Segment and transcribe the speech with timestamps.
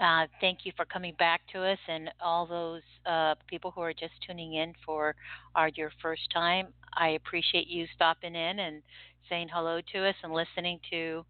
[0.00, 3.92] Uh, thank you for coming back to us and all those uh, people who are
[3.92, 5.14] just tuning in for
[5.56, 6.68] our your first time.
[6.94, 8.82] I appreciate you stopping in and
[9.28, 11.24] saying hello to us and listening to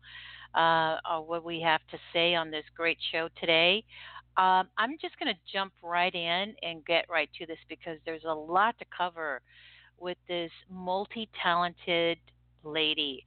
[0.55, 3.85] uh, uh what we have to say on this great show today.
[4.37, 8.25] Um, I'm just going to jump right in and get right to this because there's
[8.25, 9.41] a lot to cover
[9.99, 12.19] with this multi talented
[12.63, 13.25] lady,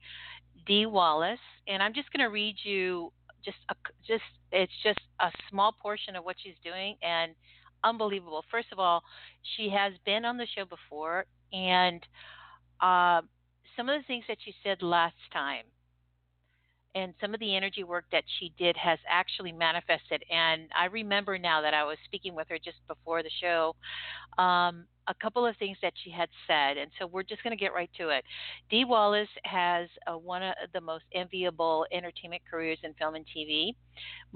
[0.66, 1.38] Dee Wallace.
[1.66, 3.12] And I'm just going to read you
[3.44, 3.74] just a,
[4.06, 4.22] just
[4.52, 7.32] it's just a small portion of what she's doing and
[7.84, 8.44] unbelievable.
[8.50, 9.02] First of all,
[9.56, 12.00] she has been on the show before, and
[12.80, 13.22] uh,
[13.76, 15.64] some of the things that she said last time
[16.94, 20.22] and some of the energy work that she did has actually manifested.
[20.30, 23.74] And I remember now that I was speaking with her just before the show,
[24.42, 26.76] um, a couple of things that she had said.
[26.76, 28.24] And so we're just going to get right to it.
[28.70, 33.74] Dee Wallace has uh, one of the most enviable entertainment careers in film and TV,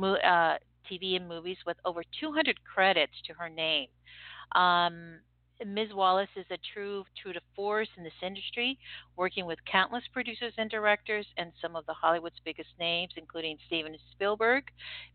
[0.02, 0.58] uh,
[0.90, 3.88] TV and movies with over 200 credits to her name.
[4.54, 5.20] Um,
[5.64, 5.88] Ms.
[5.94, 8.78] Wallace is a true true to force in this industry,
[9.16, 13.96] working with countless producers and directors and some of the Hollywood's biggest names, including Steven
[14.12, 14.64] Spielberg,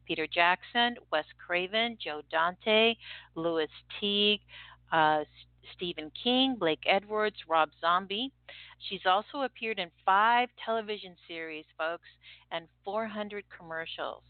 [0.07, 2.95] Peter Jackson, Wes Craven, Joe Dante,
[3.35, 4.41] Lewis Teague,
[4.91, 5.23] uh,
[5.75, 8.31] Stephen King, Blake Edwards, Rob Zombie.
[8.89, 12.07] She's also appeared in five television series, folks,
[12.51, 14.23] and 400 commercials.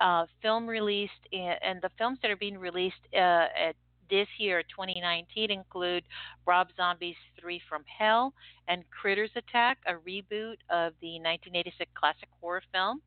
[0.00, 3.76] Uh, film released, in, and the films that are being released uh, at
[4.10, 6.04] this year, 2019, include
[6.46, 8.34] Rob Zombie's Three from Hell
[8.68, 13.00] and Critters Attack, a reboot of the 1986 classic horror film.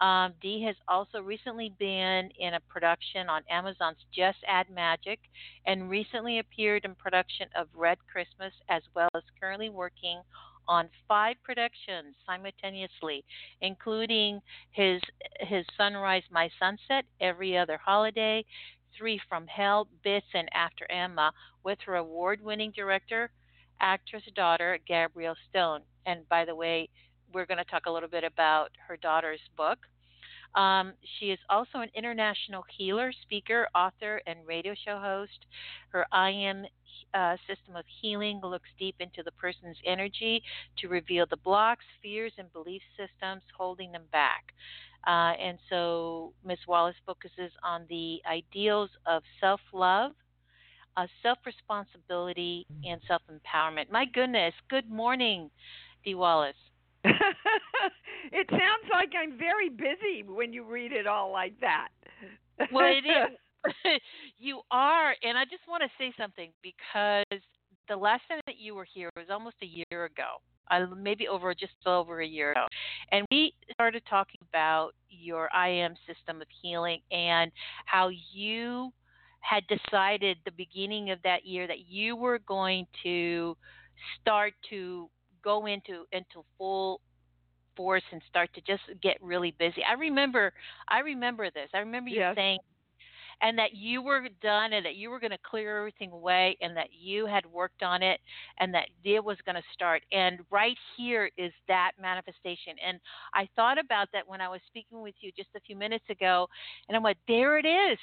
[0.00, 5.18] Um, Dee has also recently been in a production on Amazon's Just Add Magic
[5.66, 10.20] and recently appeared in production of Red Christmas, as well as currently working
[10.68, 13.24] on five productions simultaneously,
[13.60, 14.40] including
[14.72, 15.00] his
[15.40, 18.44] his Sunrise My Sunset, Every Other Holiday,
[18.96, 21.32] Three from Hell, Bits, and After Emma
[21.64, 23.30] with her award winning director,
[23.80, 25.80] actress daughter, Gabrielle Stone.
[26.06, 26.88] And by the way,
[27.32, 29.78] we're going to talk a little bit about her daughter's book.
[30.54, 35.44] Um, she is also an international healer, speaker, author, and radio show host.
[35.90, 36.64] Her I Am
[37.12, 40.42] uh, system of healing looks deep into the person's energy
[40.78, 44.54] to reveal the blocks, fears, and belief systems holding them back.
[45.06, 46.58] Uh, and so Ms.
[46.66, 50.12] Wallace focuses on the ideals of self love,
[50.96, 53.90] uh, self responsibility, and self empowerment.
[53.90, 55.50] My goodness, good morning,
[56.04, 56.56] Dee Wallace.
[57.04, 61.88] it sounds like I'm very busy when you read it all like that.
[62.72, 63.38] well, it is.
[64.38, 67.40] you are, and I just want to say something because
[67.88, 70.40] the last time that you were here was almost a year ago
[70.70, 72.66] uh, maybe over just over a year ago.
[73.12, 77.50] And we started talking about your IM system of healing and
[77.84, 78.92] how you
[79.40, 83.56] had decided the beginning of that year that you were going to
[84.20, 85.08] start to
[85.42, 87.00] go into into full
[87.76, 89.82] force and start to just get really busy.
[89.88, 90.52] I remember
[90.88, 91.68] I remember this.
[91.74, 92.34] I remember you yes.
[92.34, 92.58] saying
[93.42, 96.76] and that you were done and that you were going to clear everything away and
[96.76, 98.20] that you had worked on it
[98.58, 100.02] and that it was going to start.
[100.12, 102.74] And right here is that manifestation.
[102.86, 102.98] And
[103.34, 106.48] I thought about that when I was speaking with you just a few minutes ago.
[106.88, 107.98] And I'm like, there it is.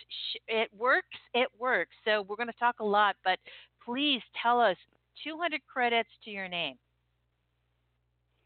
[0.47, 1.17] It works.
[1.33, 1.91] It works.
[2.05, 3.39] So we're going to talk a lot, but
[3.83, 4.77] please tell us
[5.23, 6.75] 200 credits to your name.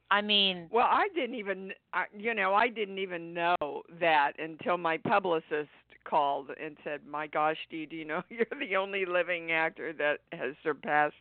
[0.10, 1.74] I mean, well, I didn't even,
[2.18, 3.56] you know, I didn't even know
[4.00, 5.68] that until my publicist
[6.08, 10.20] called and said, "My gosh, Dee, do you know you're the only living actor that
[10.32, 11.16] has surpassed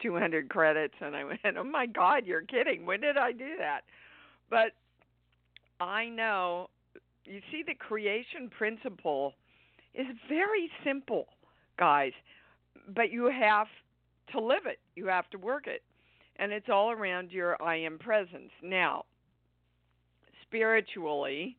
[0.00, 2.86] 200 credits?" And I went, "Oh my God, you're kidding!
[2.86, 3.82] When did I do that?"
[4.50, 4.72] But
[5.80, 6.70] I know,
[7.24, 9.34] you see, the creation principle
[9.94, 11.26] is very simple,
[11.78, 12.12] guys,
[12.94, 13.66] but you have
[14.32, 14.78] to live it.
[14.96, 15.82] You have to work it
[16.38, 18.50] and it's all around your I am presence.
[18.62, 19.04] Now,
[20.42, 21.56] spiritually,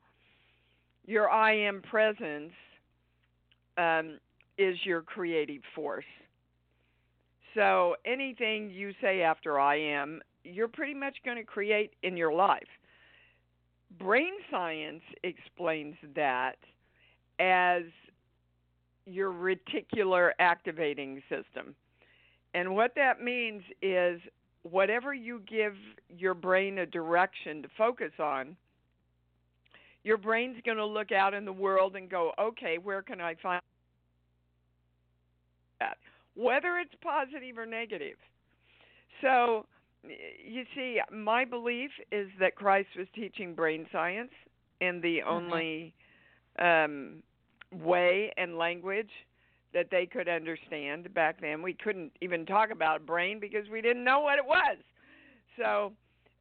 [1.05, 2.53] your I am presence
[3.79, 4.19] um,
[4.57, 6.05] is your creative force.
[7.55, 12.33] So anything you say after I am, you're pretty much going to create in your
[12.33, 12.67] life.
[13.97, 16.57] Brain science explains that
[17.39, 17.83] as
[19.05, 21.73] your reticular activating system.
[22.53, 24.19] And what that means is
[24.63, 25.73] whatever you give
[26.09, 28.55] your brain a direction to focus on,
[30.03, 33.35] your brain's going to look out in the world and go, okay, where can I
[33.41, 33.61] find
[35.79, 35.97] that?
[36.35, 38.17] Whether it's positive or negative.
[39.21, 39.65] So,
[40.03, 44.31] you see, my belief is that Christ was teaching brain science
[44.79, 45.29] in the mm-hmm.
[45.29, 45.93] only
[46.59, 47.23] um,
[47.71, 49.09] way and language
[49.73, 51.61] that they could understand back then.
[51.61, 54.77] We couldn't even talk about brain because we didn't know what it was.
[55.57, 55.93] So,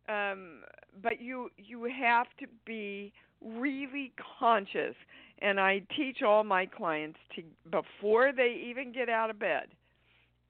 [0.08, 0.60] um,
[1.02, 3.12] but you you have to be
[3.44, 4.94] really conscious,
[5.40, 9.68] and I teach all my clients to before they even get out of bed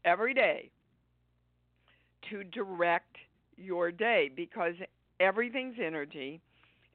[0.04, 0.70] every day
[2.30, 3.16] to direct
[3.56, 4.74] your day because
[5.20, 6.40] everything's energy,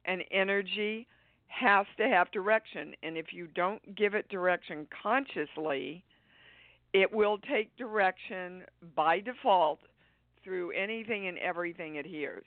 [0.04, 1.06] and energy
[1.46, 2.94] has to have direction.
[3.02, 6.04] And if you don't give it direction consciously,
[6.92, 8.62] it will take direction
[8.94, 9.80] by default
[10.42, 12.44] through anything and everything it hears,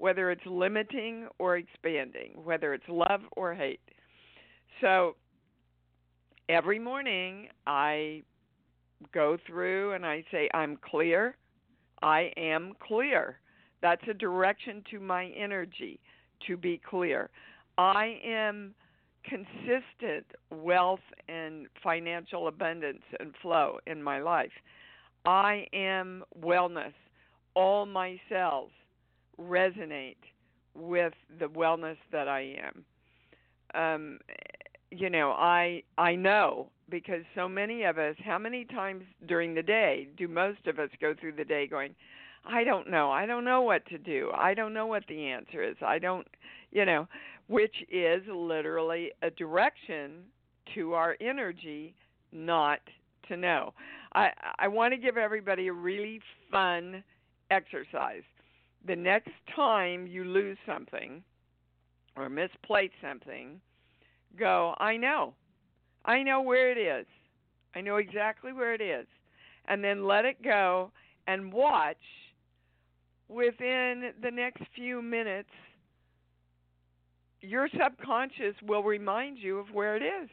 [0.00, 3.80] whether it's limiting or expanding, whether it's love or hate.
[4.80, 5.14] So
[6.48, 8.22] every morning I
[9.12, 11.36] go through and I say, I'm clear.
[12.02, 13.40] I am clear.
[13.82, 16.00] That's a direction to my energy
[16.46, 17.28] to be clear.
[17.76, 18.74] I am
[19.24, 24.52] consistent wealth and financial abundance and flow in my life.
[25.26, 26.94] I am wellness.
[27.54, 28.70] All my cells
[29.40, 30.16] resonate
[30.74, 32.84] with the wellness that I am.
[33.74, 34.18] Um,
[34.90, 39.62] you know, I I know because so many of us, how many times during the
[39.62, 41.94] day do most of us go through the day going,
[42.44, 43.10] I don't know.
[43.10, 44.30] I don't know what to do.
[44.34, 45.76] I don't know what the answer is.
[45.84, 46.26] I don't,
[46.72, 47.06] you know,
[47.46, 50.24] which is literally a direction
[50.74, 51.94] to our energy
[52.32, 52.80] not
[53.28, 53.72] to know.
[54.14, 56.20] I I want to give everybody a really
[56.50, 57.04] fun
[57.50, 58.22] exercise.
[58.86, 61.22] The next time you lose something
[62.16, 63.60] or misplace something,
[64.38, 65.34] go, I know.
[66.04, 67.06] I know where it is.
[67.74, 69.06] I know exactly where it is.
[69.66, 70.90] And then let it go
[71.26, 71.96] and watch
[73.28, 75.50] within the next few minutes
[77.42, 80.28] your subconscious will remind you of where it is.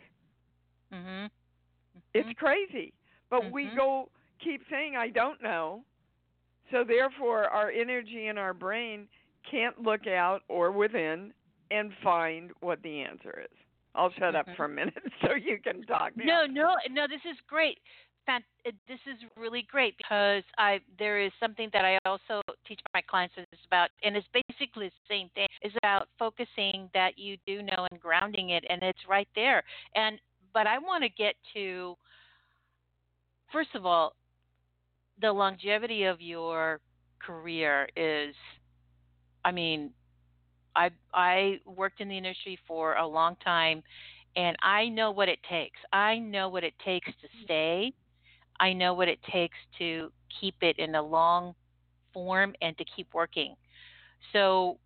[0.92, 0.98] Mhm.
[0.98, 1.26] Mm-hmm.
[2.14, 2.94] It's crazy.
[3.30, 3.52] But mm-hmm.
[3.54, 4.10] we go
[4.40, 5.84] keep saying I don't know.
[6.72, 9.08] So therefore our energy in our brain
[9.50, 11.34] can't look out or within
[11.72, 13.58] and find what the answer is.
[13.96, 16.46] I'll shut up for a minute so you can talk now.
[16.46, 17.80] No, no, no, this is great
[18.28, 23.02] uh, this is really great because I there is something that I also teach my
[23.02, 25.48] clients is about, and it's basically the same thing.
[25.64, 29.64] Is about focusing that you do know and grounding it, and it's right there.
[29.96, 30.20] And
[30.54, 31.96] but I want to get to
[33.52, 34.14] first of all,
[35.22, 36.80] the longevity of your
[37.20, 38.36] career is,
[39.46, 39.92] I mean,
[40.76, 43.84] I I worked in the industry for a long time
[44.36, 45.80] and I know what it takes.
[45.92, 47.94] I know what it takes to stay
[48.60, 51.54] I know what it takes to keep it in a long
[52.14, 53.56] form and to keep working.
[54.34, 54.80] So,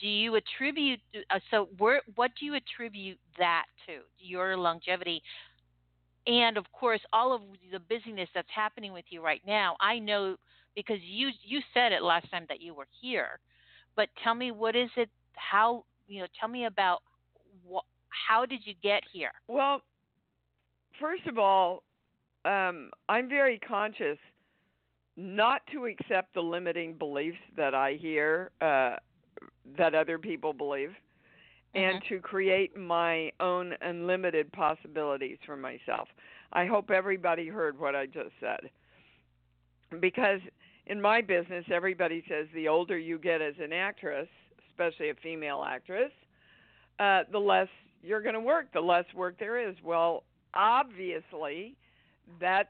[0.00, 5.22] do you attribute uh, so where, what do you attribute that to your longevity
[6.26, 7.40] and of course all of
[7.72, 10.36] the busyness that's happening with you right now i know
[10.74, 13.38] because you you said it last time that you were here
[13.94, 17.02] but tell me what is it how you know tell me about
[17.64, 17.84] what,
[18.28, 19.80] how did you get here well
[21.00, 21.82] first of all
[22.46, 24.18] um, I'm very conscious
[25.16, 28.96] not to accept the limiting beliefs that I hear uh,
[29.76, 30.90] that other people believe.
[31.76, 36.08] And to create my own unlimited possibilities for myself.
[36.52, 38.70] I hope everybody heard what I just said.
[40.00, 40.40] Because
[40.86, 44.28] in my business, everybody says the older you get as an actress,
[44.70, 46.12] especially a female actress,
[46.98, 47.68] uh, the less
[48.02, 49.76] you're going to work, the less work there is.
[49.84, 50.22] Well,
[50.54, 51.76] obviously,
[52.40, 52.68] that's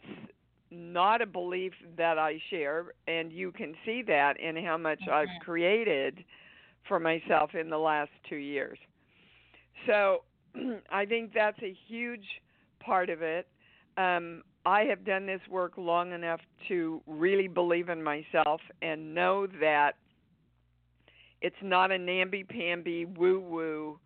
[0.70, 5.12] not a belief that I share, and you can see that in how much okay.
[5.12, 6.24] I've created
[6.88, 8.78] for myself in the last two years.
[9.86, 10.22] So
[10.90, 12.24] I think that's a huge
[12.80, 13.46] part of it.
[13.96, 19.46] Um, I have done this work long enough to really believe in myself and know
[19.60, 19.92] that
[21.40, 23.98] it's not a namby pamby woo woo,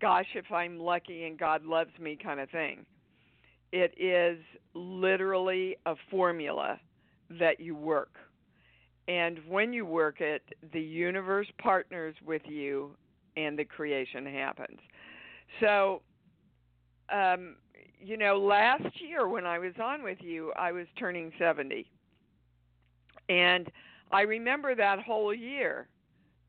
[0.00, 2.86] gosh, if I'm lucky and God loves me kind of thing.
[3.72, 4.38] It is
[4.74, 6.80] literally a formula
[7.38, 8.14] that you work.
[9.06, 12.92] And when you work it, the universe partners with you
[13.36, 14.78] and the creation happens.
[15.58, 16.02] So,
[17.12, 17.56] um,
[18.00, 21.90] you know, last year when I was on with you, I was turning 70.
[23.28, 23.70] And
[24.10, 25.88] I remember that whole year,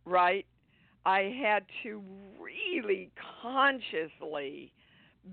[0.06, 0.46] right?
[1.06, 2.02] I had to
[2.40, 4.72] really consciously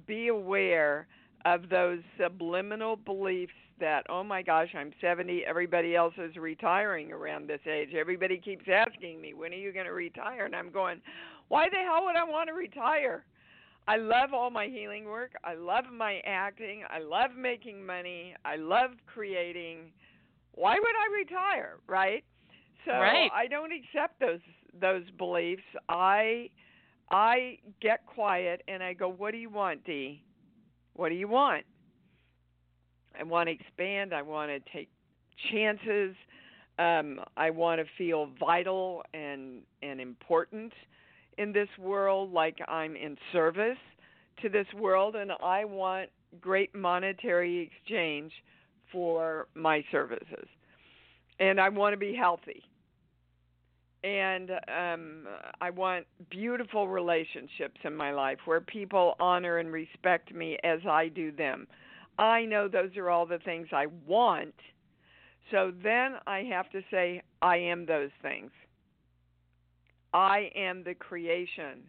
[0.06, 1.06] be aware
[1.44, 7.48] of those subliminal beliefs that oh my gosh i'm 70 everybody else is retiring around
[7.48, 11.00] this age everybody keeps asking me when are you going to retire and i'm going
[11.46, 13.24] why the hell would i want to retire
[13.88, 18.56] i love all my healing work i love my acting i love making money i
[18.56, 19.90] love creating
[20.54, 22.24] why would i retire right
[22.84, 23.30] so right.
[23.34, 24.40] i don't accept those
[24.80, 26.48] those beliefs i
[27.10, 30.22] i get quiet and i go what do you want dee
[30.98, 31.64] what do you want?
[33.18, 34.12] I want to expand.
[34.12, 34.90] I want to take
[35.52, 36.16] chances.
[36.76, 40.72] Um, I want to feel vital and and important
[41.38, 43.78] in this world, like I'm in service
[44.42, 48.32] to this world, and I want great monetary exchange
[48.92, 50.46] for my services.
[51.40, 52.62] And I want to be healthy
[54.04, 55.26] and um
[55.60, 61.08] I want beautiful relationships in my life where people honor and respect me as I
[61.08, 61.66] do them.
[62.18, 64.54] I know those are all the things I want.
[65.50, 68.50] So then I have to say I am those things.
[70.12, 71.82] I am the creation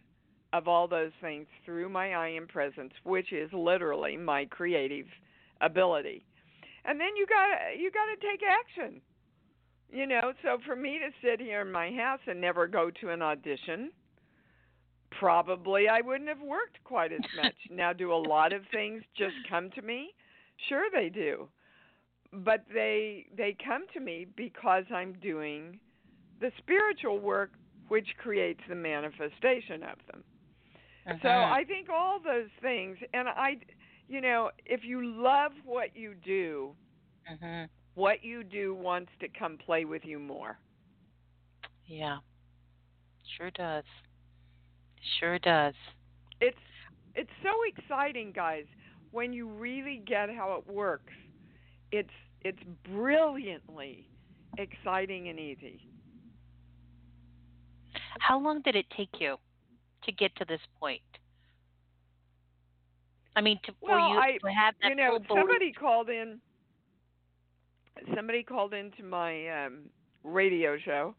[0.52, 5.06] of all those things through my I am presence, which is literally my creative
[5.60, 6.24] ability.
[6.84, 9.00] And then you got you got to take action
[9.92, 13.10] you know, so for me to sit here in my house and never go to
[13.10, 13.90] an audition,
[15.18, 17.54] probably I wouldn't have worked quite as much.
[17.70, 20.10] now, do a lot of things just come to me?
[20.68, 21.48] Sure, they do.
[22.32, 25.80] But they they come to me because I'm doing
[26.40, 27.50] the spiritual work
[27.90, 30.24] which creates the manifestation of them.
[31.06, 31.18] Uh-huh.
[31.22, 33.58] So I think all those things and I
[34.08, 36.72] you know, if you love what you do,
[37.30, 40.58] uh-huh what you do wants to come play with you more.
[41.86, 42.18] Yeah.
[43.36, 43.84] Sure does.
[45.18, 45.74] Sure does.
[46.40, 46.56] It's
[47.14, 48.64] it's so exciting, guys,
[49.10, 51.12] when you really get how it works.
[51.92, 52.08] It's
[52.42, 54.08] it's brilliantly
[54.56, 55.86] exciting and easy.
[58.18, 59.36] How long did it take you
[60.04, 61.00] to get to this point?
[63.36, 66.40] I mean, to, well, for you I, to have that you know, somebody called in
[68.14, 69.82] somebody called into my um
[70.24, 71.14] radio show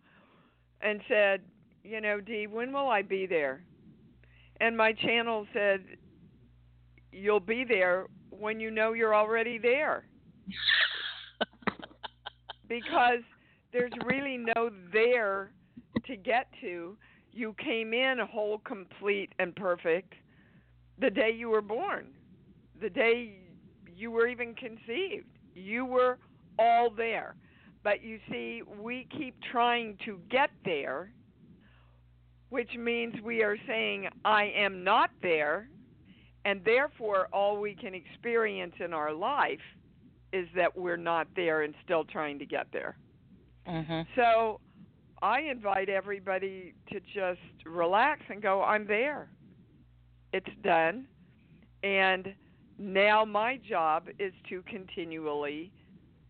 [0.81, 1.41] and said,
[1.83, 3.63] you know, Dee, when will I be there?
[4.60, 5.83] And my channel said,
[7.12, 10.05] you'll be there when you know you're already there.
[12.67, 13.21] because
[13.74, 15.51] there's really no there
[16.05, 16.98] to get to.
[17.31, 20.13] You came in whole, complete, and perfect
[21.01, 22.07] the day you were born,
[22.79, 23.39] the day
[23.95, 25.27] you were even conceived.
[25.55, 26.19] You were
[26.60, 27.36] all there.
[27.83, 31.12] But you see, we keep trying to get there,
[32.50, 35.67] which means we are saying, I am not there,
[36.45, 39.60] and therefore all we can experience in our life
[40.31, 42.98] is that we're not there and still trying to get there.
[43.67, 44.01] Mm-hmm.
[44.15, 44.60] So
[45.21, 49.29] I invite everybody to just relax and go, I'm there.
[50.33, 51.05] It's done.
[51.83, 52.33] And
[52.77, 55.71] now my job is to continually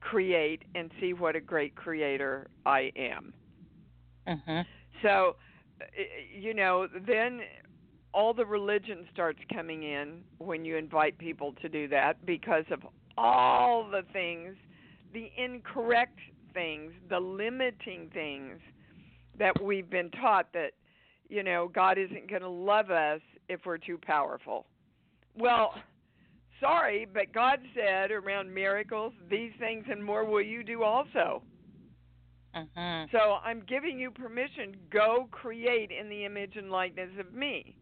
[0.02, 3.34] create and see what a great creator I am.
[4.28, 4.62] Mm-hmm.
[5.02, 5.36] So,
[6.34, 7.42] you know, then
[8.14, 12.82] all the religion starts coming in when you invite people to do that because of
[13.18, 14.56] all the things,
[15.14, 16.20] the incorrect
[16.54, 18.60] things, the limiting things
[19.42, 20.74] that we've been taught that,
[21.28, 24.68] you know, God isn't going to love us if we're too powerful.
[25.36, 25.74] Well,
[26.60, 31.42] sorry, but God said around miracles, these things and more will you do also.
[32.56, 33.10] Mm-hmm.
[33.12, 34.76] So I'm giving you permission.
[34.92, 37.76] Go create in the image and likeness of me.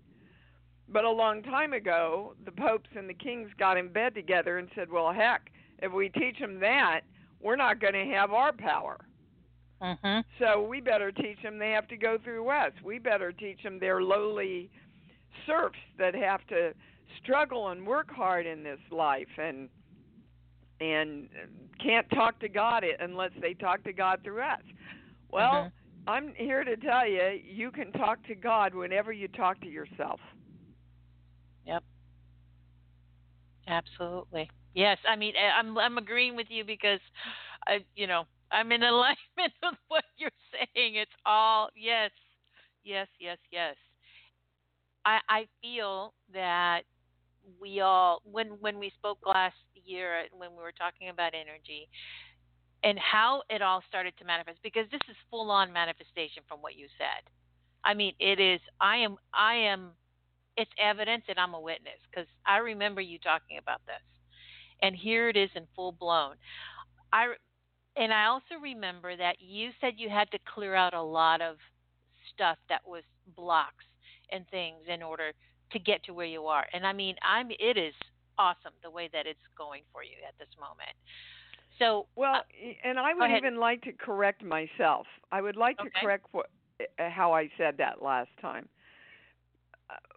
[0.87, 4.69] But a long time ago, the popes and the kings got in bed together and
[4.75, 7.01] said, "Well, heck, if we teach them that,
[7.41, 8.97] we're not going to have our power.
[9.81, 10.19] Mm-hmm.
[10.39, 12.71] So we better teach them they have to go through us.
[12.83, 14.69] We better teach them they're lowly
[15.45, 16.73] serfs that have to
[17.23, 19.69] struggle and work hard in this life and
[20.81, 21.27] and
[21.83, 24.61] can't talk to God unless they talk to God through us.
[25.29, 26.09] Well, mm-hmm.
[26.09, 30.19] I'm here to tell you you can talk to God whenever you talk to yourself.
[31.65, 31.83] Yep.
[33.67, 34.49] Absolutely.
[34.73, 36.99] Yes, I mean I'm I'm agreeing with you because
[37.67, 39.17] I you know, I'm in alignment
[39.63, 40.95] with what you're saying.
[40.95, 42.11] It's all yes.
[42.83, 43.75] Yes, yes, yes.
[45.05, 46.81] I I feel that
[47.59, 51.87] we all when when we spoke last year uh, when we were talking about energy
[52.83, 56.75] and how it all started to manifest because this is full on manifestation from what
[56.75, 57.29] you said.
[57.83, 59.91] I mean, it is I am I am
[60.57, 64.03] it's evidence and I'm a witness cuz I remember you talking about this.
[64.81, 66.35] And here it is in full blown.
[67.11, 67.35] I
[67.99, 71.57] and I also remember that you said you had to clear out a lot of
[72.33, 73.03] stuff that was
[73.35, 73.85] blocks
[74.31, 75.33] and things in order
[75.71, 76.65] to get to where you are.
[76.73, 77.93] And I mean, I'm it is
[78.37, 80.95] awesome the way that it's going for you at this moment.
[81.77, 85.05] So well, uh, and I would even like to correct myself.
[85.31, 85.89] I would like okay.
[85.89, 86.47] to correct what,
[86.79, 88.67] uh, how I said that last time.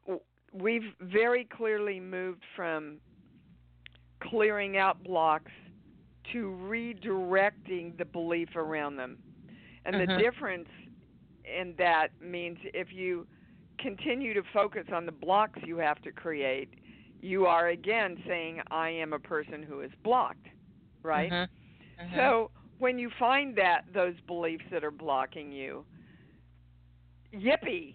[0.09, 0.15] Uh,
[0.53, 2.99] we've very clearly moved from
[4.21, 5.51] clearing out blocks
[6.33, 9.19] to redirecting the belief around them.
[9.85, 10.13] And mm-hmm.
[10.13, 10.69] the difference
[11.45, 13.27] in that means if you
[13.79, 16.69] continue to focus on the blocks you have to create,
[17.21, 20.47] you are again saying, I am a person who is blocked,
[21.03, 21.31] right?
[21.31, 22.05] Mm-hmm.
[22.05, 22.17] Mm-hmm.
[22.17, 25.85] So when you find that those beliefs that are blocking you,
[27.35, 27.95] yippee,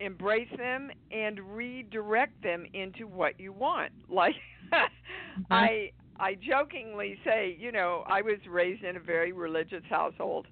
[0.00, 3.92] embrace them and redirect them into what you want.
[4.08, 4.34] Like
[4.72, 5.52] mm-hmm.
[5.52, 10.46] I I jokingly say, you know, I was raised in a very religious household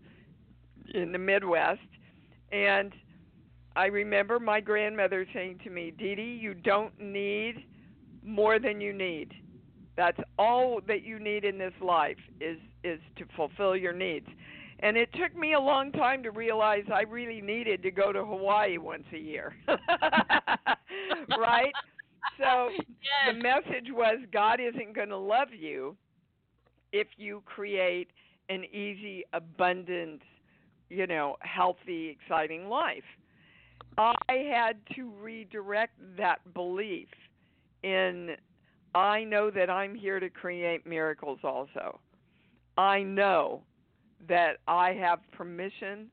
[0.94, 1.80] in the Midwest
[2.52, 2.92] and
[3.76, 7.64] I remember my grandmother saying to me, Dee Dee, you don't need
[8.22, 9.32] more than you need.
[9.96, 14.26] That's all that you need in this life is is to fulfill your needs.
[14.80, 18.24] And it took me a long time to realize I really needed to go to
[18.24, 19.54] Hawaii once a year.
[21.38, 21.72] right?
[22.38, 22.86] So yes.
[23.28, 25.96] the message was God isn't going to love you
[26.92, 28.08] if you create
[28.48, 30.22] an easy, abundant,
[30.90, 33.04] you know, healthy, exciting life.
[33.96, 37.08] I had to redirect that belief
[37.82, 38.36] in
[38.94, 42.00] I know that I'm here to create miracles also.
[42.76, 43.62] I know
[44.28, 46.10] that I have permission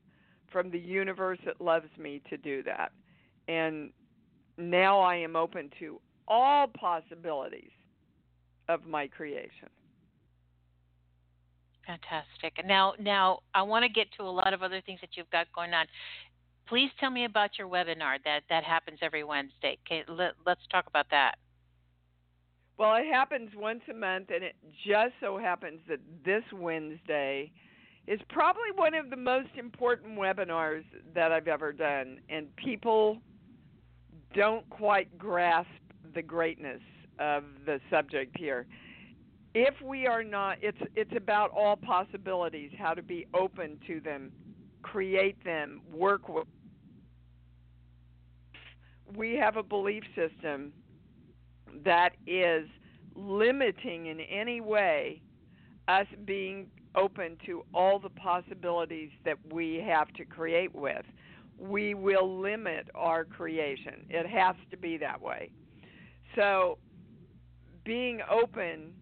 [0.50, 2.92] from the universe that loves me to do that.
[3.48, 3.90] And
[4.58, 7.70] now I am open to all possibilities
[8.68, 9.68] of my creation.
[11.86, 12.64] Fantastic.
[12.66, 15.46] Now, now I want to get to a lot of other things that you've got
[15.54, 15.86] going on.
[16.68, 19.78] Please tell me about your webinar that that happens every Wednesday.
[19.86, 21.34] Okay, let, let's talk about that.
[22.78, 24.54] Well, it happens once a month, and it
[24.86, 27.52] just so happens that this Wednesday
[28.06, 33.18] is probably one of the most important webinars that I've ever done, and people
[34.34, 35.68] don't quite grasp
[36.14, 36.80] the greatness
[37.18, 38.66] of the subject here.
[39.54, 44.32] If we are not, it's it's about all possibilities, how to be open to them,
[44.82, 46.46] create them, work with.
[49.14, 50.72] We have a belief system
[51.84, 52.66] that is
[53.14, 55.20] limiting in any way
[55.88, 61.04] us being open to all the possibilities that we have to create with.
[61.58, 64.06] We will limit our creation.
[64.08, 65.50] It has to be that way.
[66.36, 66.78] So,
[67.84, 68.92] being open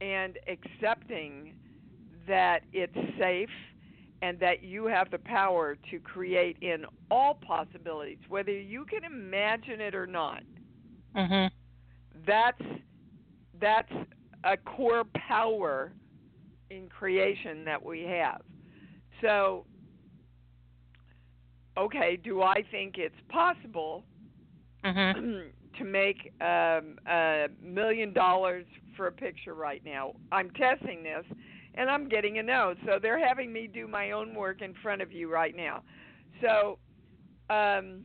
[0.00, 1.54] and accepting
[2.26, 3.48] that it's safe
[4.22, 9.80] and that you have the power to create in all possibilities, whether you can imagine
[9.80, 10.42] it or not.
[11.14, 11.54] Mm-hmm.
[12.26, 12.62] That's
[13.60, 13.92] that's
[14.44, 15.92] a core power
[16.70, 18.40] in creation that we have.
[19.20, 19.64] So,
[21.76, 24.04] okay, do I think it's possible
[24.84, 25.48] mm-hmm.
[25.78, 30.14] to make um, a million dollars for a picture right now?
[30.32, 31.24] I'm testing this
[31.74, 32.74] and I'm getting a no.
[32.86, 35.82] So they're having me do my own work in front of you right now.
[36.40, 36.78] So,
[37.50, 38.02] um,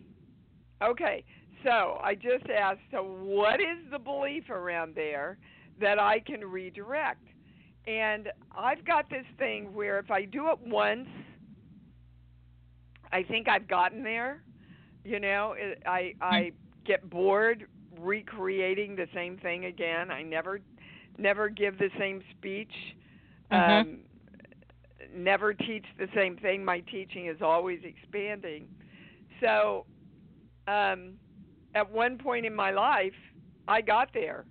[0.83, 1.23] okay.
[1.63, 5.37] So I just asked, so what is the belief around there
[5.79, 7.25] that I can redirect?
[7.85, 11.07] And I've got this thing where if I do it once,
[13.11, 14.43] I think I've gotten there.
[15.03, 15.55] You know,
[15.85, 16.51] I I
[16.89, 17.67] get bored
[17.99, 20.09] recreating the same thing again.
[20.09, 20.59] I never
[21.19, 22.71] never give the same speech.
[23.51, 23.89] Mm-hmm.
[23.89, 23.99] Um,
[25.15, 26.65] never teach the same thing.
[26.65, 28.67] My teaching is always expanding.
[29.39, 29.85] So,
[30.67, 31.13] um,
[31.75, 33.13] at one point in my life,
[33.67, 34.45] I got there.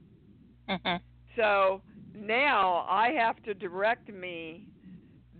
[0.68, 0.96] Mm-hmm.
[1.34, 1.82] So
[2.14, 4.68] now I have to direct me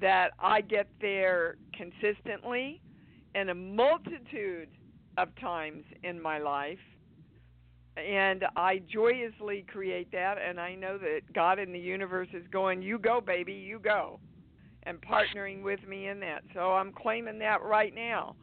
[0.01, 2.81] that I get there consistently
[3.37, 4.69] and a multitude
[5.17, 6.79] of times in my life.
[7.99, 12.83] And I joyously create that, and I know that God in the universe is going,
[12.83, 14.21] You go, baby, you go,
[14.85, 16.43] and partnering with me in that.
[16.55, 18.37] So I'm claiming that right now.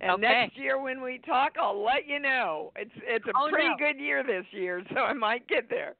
[0.00, 0.22] And okay.
[0.22, 2.72] next year when we talk, I'll let you know.
[2.76, 3.76] It's it's a oh, pretty no.
[3.78, 5.96] good year this year, so I might get there.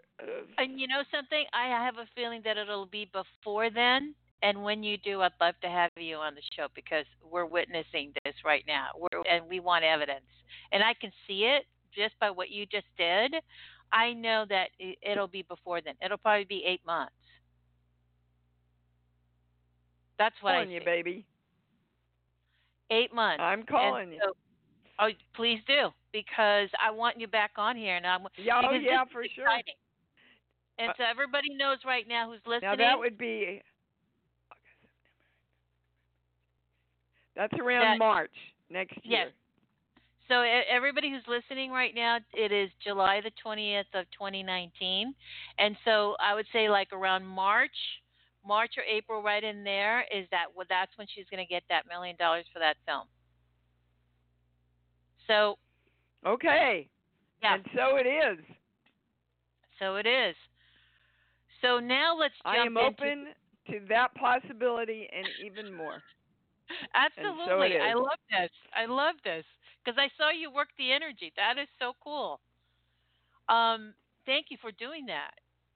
[0.59, 1.45] And you know something?
[1.53, 4.15] I have a feeling that it'll be before then.
[4.43, 8.13] And when you do, I'd love to have you on the show because we're witnessing
[8.25, 10.27] this right now, we're, and we want evidence.
[10.71, 11.65] And I can see it
[11.95, 13.35] just by what you just did.
[13.93, 14.69] I know that
[15.03, 15.95] it'll be before then.
[16.05, 17.13] It'll probably be eight months.
[20.19, 21.25] That's what I'm calling you, baby.
[22.91, 23.41] Eight months.
[23.43, 24.21] I'm calling you.
[24.99, 28.27] Oh, please do because I want you back on here, and I'm.
[28.37, 29.47] Yeah, oh yeah, for sure.
[30.79, 32.71] And Uh, so everybody knows right now who's listening.
[32.71, 33.63] Now that would be
[37.39, 38.35] That's around That- March
[38.69, 39.27] next year.
[39.27, 39.33] Yes.
[40.29, 45.15] So everybody who's listening right now, it is July the 20th of 2019,
[45.59, 47.75] and so I would say like around March,
[48.47, 51.63] March or April, right in there, is that well, that's when she's going to get
[51.71, 53.07] that million dollars for that film.
[55.27, 55.57] So
[56.27, 56.89] Okay.
[57.43, 58.45] yeah, And so it is.
[59.79, 60.35] so it is.
[61.63, 63.27] So now let's jump I am into open
[63.71, 66.03] to that possibility and even more.
[66.95, 67.77] Absolutely.
[67.77, 68.51] it I love this.
[68.77, 69.45] I love this
[69.89, 71.33] because I saw you work the energy.
[71.37, 72.41] That is so cool.
[73.49, 73.95] Um,
[74.27, 75.31] thank you for doing that.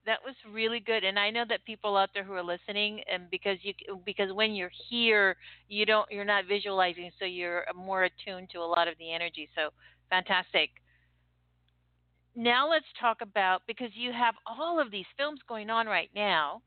[0.05, 3.31] That was really good, and I know that people out there who are listening, and
[3.31, 3.73] because you
[4.05, 5.37] because when you're here,
[5.69, 9.49] you don't you're not visualizing, so you're more attuned to a lot of the energy.
[9.55, 9.71] So
[10.11, 10.71] fantastic.
[12.35, 16.63] Now let's talk about because you have all of these films going on right now,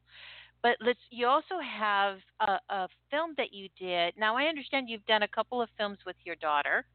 [0.63, 4.13] but let's you also have a, a film that you did.
[4.17, 6.85] Now I understand you've done a couple of films with your daughter,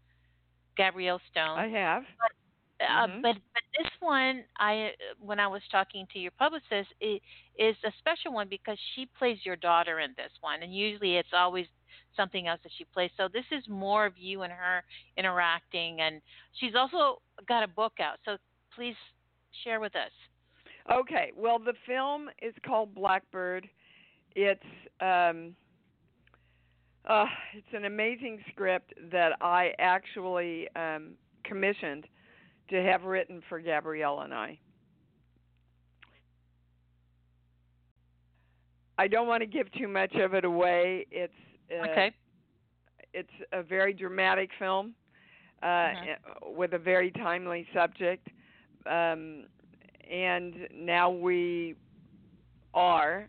[0.80, 1.58] Gabrielle Stone.
[1.58, 2.04] I have.
[2.80, 3.20] Uh, Mhm.
[3.20, 7.22] but but this one, I when I was talking to your publicist, it
[7.58, 11.34] is a special one because she plays your daughter in this one, and usually it's
[11.34, 11.66] always
[12.16, 13.10] something else that she plays.
[13.18, 14.82] So this is more of you and her
[15.18, 16.22] interacting, and
[16.54, 18.18] she's also got a book out.
[18.24, 18.38] So
[18.74, 18.96] please
[19.62, 20.12] share with us.
[20.90, 21.32] Okay.
[21.36, 23.68] Well, the film is called Blackbird.
[24.34, 25.54] It's um
[27.10, 32.06] uh it's an amazing script that I actually um commissioned
[32.70, 34.58] to have written for Gabrielle and I.
[38.98, 41.06] I don't want to give too much of it away.
[41.10, 41.34] It's
[41.72, 42.12] uh, Okay.
[43.14, 44.94] It's a very dramatic film
[45.62, 46.16] uh, Mhm.
[46.56, 48.28] with a very timely subject,
[48.86, 49.46] um,
[50.10, 51.76] and now we
[52.74, 53.28] are.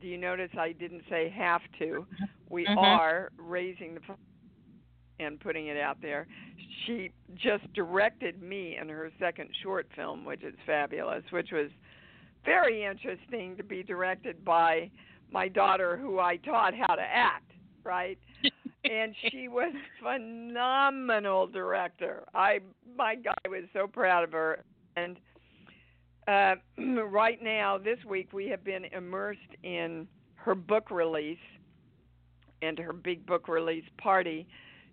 [0.00, 2.06] Do you notice I didn't say have to?
[2.52, 2.76] We Mhm.
[2.76, 4.02] are raising the
[5.18, 6.26] and putting it out there.
[6.84, 11.70] She just directed me in her second short film, which is fabulous, which was
[12.44, 14.90] very interesting to be directed by
[15.30, 17.52] my daughter, who I taught how to act,
[17.84, 18.18] right?
[18.84, 22.24] and she was phenomenal director.
[22.34, 22.60] I
[22.96, 24.64] my God, I was so proud of her.
[24.96, 25.18] And
[26.28, 26.56] uh,
[27.06, 31.38] right now, this week, we have been immersed in her book release
[32.62, 34.46] and her big book release party.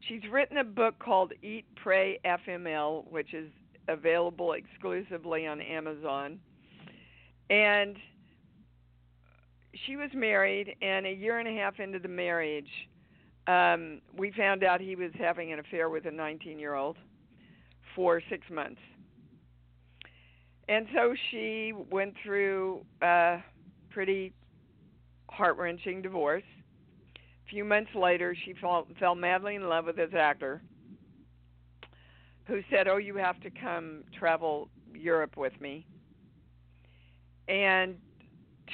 [0.08, 3.50] She's written a book called Eat, Pray, FML, which is
[3.88, 6.40] available exclusively on Amazon.
[7.50, 7.98] And
[9.86, 12.70] she was married, and a year and a half into the marriage,
[13.48, 16.98] um, we found out he was having an affair with a 19 year old
[17.96, 18.82] for six months.
[20.68, 23.40] And so she went through a
[23.90, 24.34] pretty
[25.30, 26.44] heart wrenching divorce.
[27.50, 30.62] Few months later, she fell, fell madly in love with this actor
[32.46, 35.86] who said, Oh, you have to come travel Europe with me.
[37.48, 37.96] And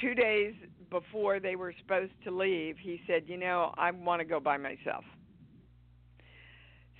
[0.00, 0.54] two days
[0.90, 4.56] before they were supposed to leave, he said, You know, I want to go by
[4.56, 5.04] myself.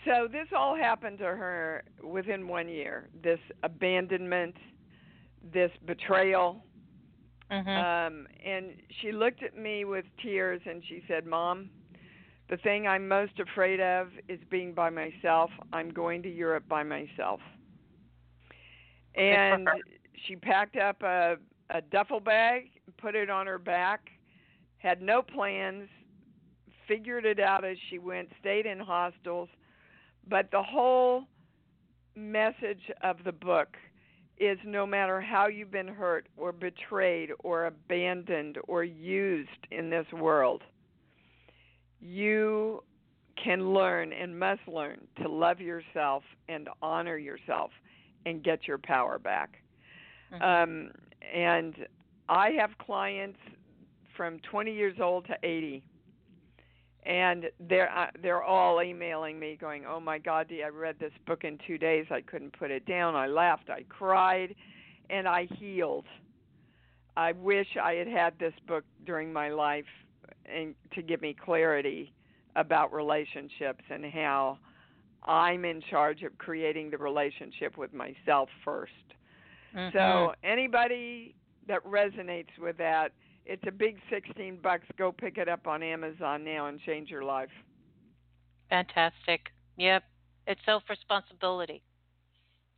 [0.07, 4.55] So this all happened to her within one year this abandonment,
[5.53, 6.65] this betrayal.
[7.50, 7.87] Mhm.
[8.06, 11.70] Um, and she looked at me with tears and she said, Mom,
[12.48, 15.50] the thing I'm most afraid of is being by myself.
[15.72, 17.40] I'm going to Europe by myself.
[19.14, 19.70] And
[20.26, 21.37] she packed up a,
[21.70, 24.11] a duffel bag, put it on her back,
[24.78, 25.88] had no plans,
[26.87, 29.48] figured it out as she went, stayed in hostels.
[30.26, 31.24] But the whole
[32.14, 33.76] message of the book
[34.38, 40.07] is no matter how you've been hurt or betrayed or abandoned or used in this
[40.12, 40.62] world,
[42.01, 42.83] you
[43.42, 47.70] can learn and must learn to love yourself and honor yourself
[48.25, 49.62] and get your power back.
[50.33, 50.42] Mhm.
[50.42, 51.87] Um, and
[52.29, 53.38] I have clients
[54.16, 55.85] from 20 years old to 80.
[57.07, 61.12] And they're uh, they're all emailing me going, "Oh my God, Dee, I read this
[61.27, 62.07] book in two days.
[62.11, 63.14] I couldn't put it down.
[63.14, 64.55] I laughed, I cried,
[65.11, 66.07] and I healed.
[67.16, 69.87] I wish I had had this book during my life
[70.45, 72.12] and to give me clarity
[72.57, 74.59] about relationships and how
[75.25, 78.87] I'm in charge of creating the relationship with myself 1st
[79.77, 79.97] Mm-hmm.
[79.97, 81.35] So anybody
[81.69, 83.12] that resonates with that,
[83.46, 84.87] it's a big 16 bucks.
[84.98, 87.50] Go pick it up on Amazon now and change your life.
[88.68, 89.40] Fantastic.
[89.76, 90.02] Yep.
[90.46, 91.82] It's self responsibility.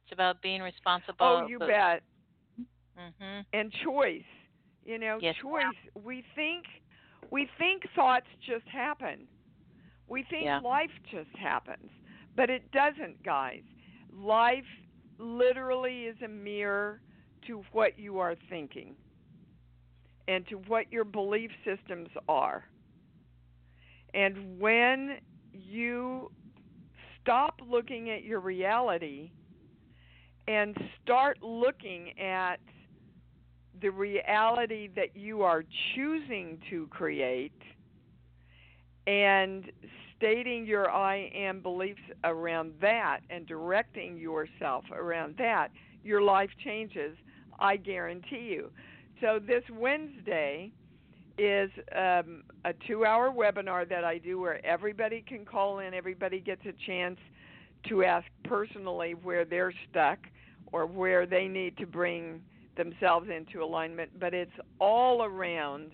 [0.04, 1.16] It's about being responsible.
[1.20, 2.02] Oh, you bet.
[2.96, 3.46] Mhm.
[3.52, 4.24] And choice.
[4.84, 5.64] You know, Yes, choice.
[5.94, 6.66] We think
[7.30, 9.28] we think thoughts just happen.
[10.06, 10.60] We think Yeah.
[10.60, 11.90] life just happens,
[12.34, 13.64] but it doesn't, guys.
[14.10, 14.68] Life
[15.18, 17.02] literally is a mirror
[17.42, 18.96] to what you are thinking
[20.28, 22.64] and to what your belief systems are.
[24.14, 25.16] And when
[25.52, 26.30] you
[27.20, 29.32] stop looking at your reality
[30.46, 32.60] and start looking at
[33.80, 35.64] the reality that you are
[35.94, 37.52] choosing to create
[39.06, 39.70] and
[40.16, 45.68] stating your I am beliefs around that and directing yourself around that,
[46.02, 47.16] your life changes,
[47.58, 48.70] I guarantee you.
[49.20, 50.70] So, this Wednesday
[51.38, 56.40] is um, a two hour webinar that I do where everybody can call in, everybody
[56.40, 57.18] gets a chance
[57.88, 60.18] to ask personally where they're stuck
[60.72, 62.42] or where they need to bring
[62.76, 65.90] themselves into alignment, but it's all around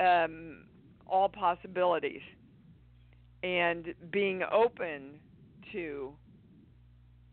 [0.00, 0.64] um,
[1.06, 2.20] all possibilities
[3.42, 5.20] and being open
[5.72, 6.12] to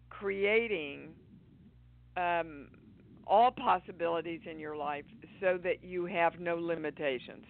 [0.09, 1.09] creating
[2.15, 2.67] um,
[3.27, 5.05] all possibilities in your life
[5.39, 7.45] so that you have no limitations.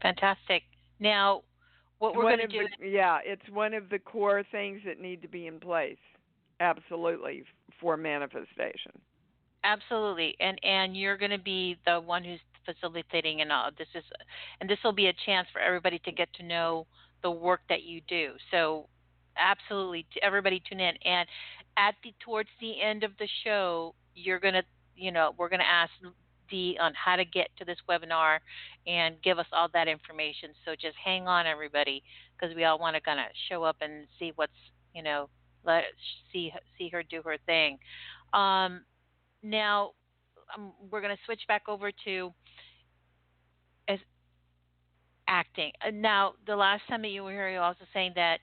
[0.00, 0.62] Fantastic.
[0.98, 1.42] Now,
[1.98, 2.66] what we're going to do.
[2.80, 5.98] the, yeah, it's one of the core things that need to be in place.
[6.60, 7.44] Absolutely
[7.80, 8.92] for manifestation.
[9.64, 14.04] Absolutely, and and you're going to be the one who's facilitating, and all this is,
[14.60, 16.86] and this will be a chance for everybody to get to know
[17.22, 18.32] the work that you do.
[18.50, 18.88] So,
[19.36, 21.28] absolutely, everybody tune in, and
[21.76, 24.62] at the towards the end of the show, you're going to,
[24.96, 25.90] you know, we're going to ask
[26.50, 28.38] Dee on how to get to this webinar
[28.86, 30.50] and give us all that information.
[30.64, 32.02] So just hang on, everybody,
[32.38, 34.52] because we all want to kind of show up and see what's,
[34.94, 35.28] you know,
[35.64, 35.84] let
[36.32, 37.78] see see her do her thing.
[38.32, 38.82] Um,
[39.42, 39.92] now
[40.56, 42.32] um, we're going to switch back over to
[43.88, 43.98] as
[45.28, 45.72] acting.
[45.86, 48.40] Uh, now, the last time that you were here, you were also saying that.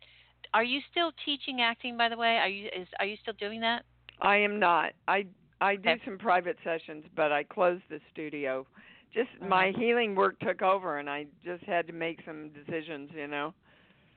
[0.52, 1.96] Are you still teaching acting?
[1.96, 3.84] By the way, are you is are you still doing that?
[4.20, 4.94] I am not.
[5.08, 5.28] I
[5.62, 8.66] I do some private sessions, but I closed the studio.
[9.14, 9.48] Just Mhm.
[9.48, 13.12] my healing work took over, and I just had to make some decisions.
[13.12, 13.54] You know.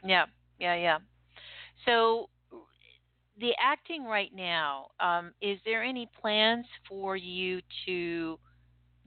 [0.05, 0.27] Yeah,
[0.59, 0.99] yeah, yeah.
[1.85, 2.29] So,
[3.39, 8.39] the acting right now, um, is there any plans for you to?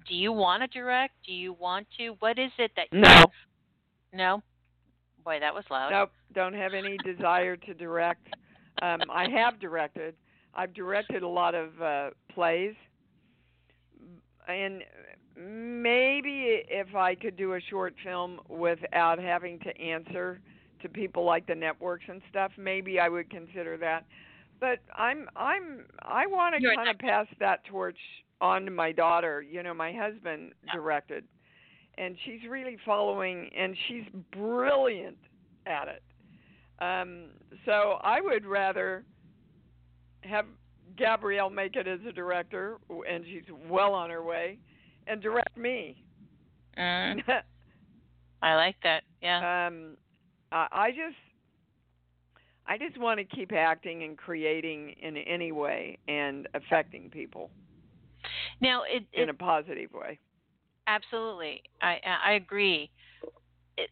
[0.06, 1.14] Do you want to direct?
[1.26, 2.12] Do you want to?
[2.20, 2.92] What is it that?
[2.92, 3.26] No.
[4.12, 4.44] No.
[5.24, 5.92] Boy, that was loud.
[5.92, 6.12] Nope.
[6.34, 8.28] Don't have any desire to direct.
[8.82, 10.16] Um, I have directed.
[10.56, 12.76] I've directed a lot of uh, plays,
[14.48, 14.84] and
[15.36, 20.40] maybe if I could do a short film without having to answer
[20.82, 24.06] to people like the networks and stuff, maybe I would consider that.
[24.60, 27.98] But I'm I'm I want to kind of pass that torch
[28.42, 29.42] on to my daughter.
[29.42, 30.74] You know, my husband Yeah.
[30.74, 31.26] directed,
[31.98, 35.18] and she's really following, and she's brilliant
[35.66, 36.04] at it.
[36.84, 37.32] Um,
[37.66, 39.04] so I would rather
[40.28, 40.46] have
[40.98, 42.78] Gabrielle make it as a director,
[43.10, 44.58] and she's well on her way,
[45.08, 46.04] and direct me.
[46.78, 47.22] Mm,
[48.42, 49.04] I like that.
[49.22, 49.68] Yeah.
[49.68, 49.98] um,
[50.52, 51.18] I, I just,
[52.68, 57.50] I just want to keep acting and creating in any way and affecting people
[58.62, 60.20] Now, it, it in a positive way.
[60.88, 62.90] Absolutely, I I agree.
[63.78, 63.90] It,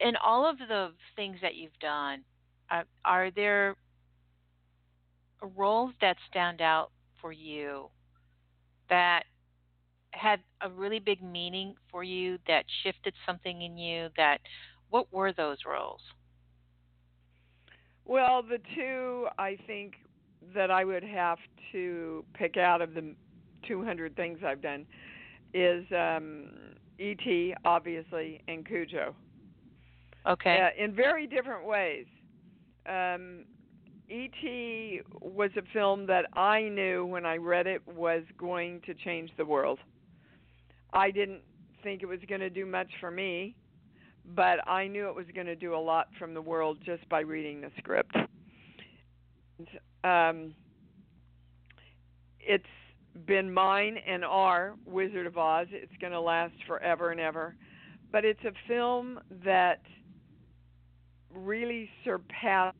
[0.00, 2.22] in all of the things that you've done,
[2.70, 3.76] uh, are there
[5.42, 7.88] roles that stand out for you
[8.88, 9.24] that
[10.12, 14.08] had a really big meaning for you that shifted something in you?
[14.16, 14.38] That
[14.90, 16.00] what were those roles?
[18.04, 19.94] Well, the two I think
[20.54, 21.38] that I would have
[21.72, 23.14] to pick out of the
[23.66, 24.86] 200 things I've done
[25.52, 26.50] is um,
[26.98, 27.54] E.T.
[27.64, 29.14] obviously and Cujo.
[30.26, 30.60] Okay.
[30.60, 32.06] uh, in very different ways.
[32.88, 33.44] Um,
[34.08, 35.00] E.T.
[35.20, 39.44] was a film that I knew when I read it was going to change the
[39.44, 39.78] world.
[40.92, 41.42] I didn't
[41.82, 43.56] think it was going to do much for me,
[44.34, 47.20] but I knew it was going to do a lot from the world just by
[47.20, 48.16] reading the script.
[50.04, 50.54] Um,
[52.40, 52.64] it's
[53.26, 55.66] been mine and our Wizard of Oz.
[55.70, 57.56] It's going to last forever and ever.
[58.12, 59.80] But it's a film that
[61.34, 62.78] really surpasses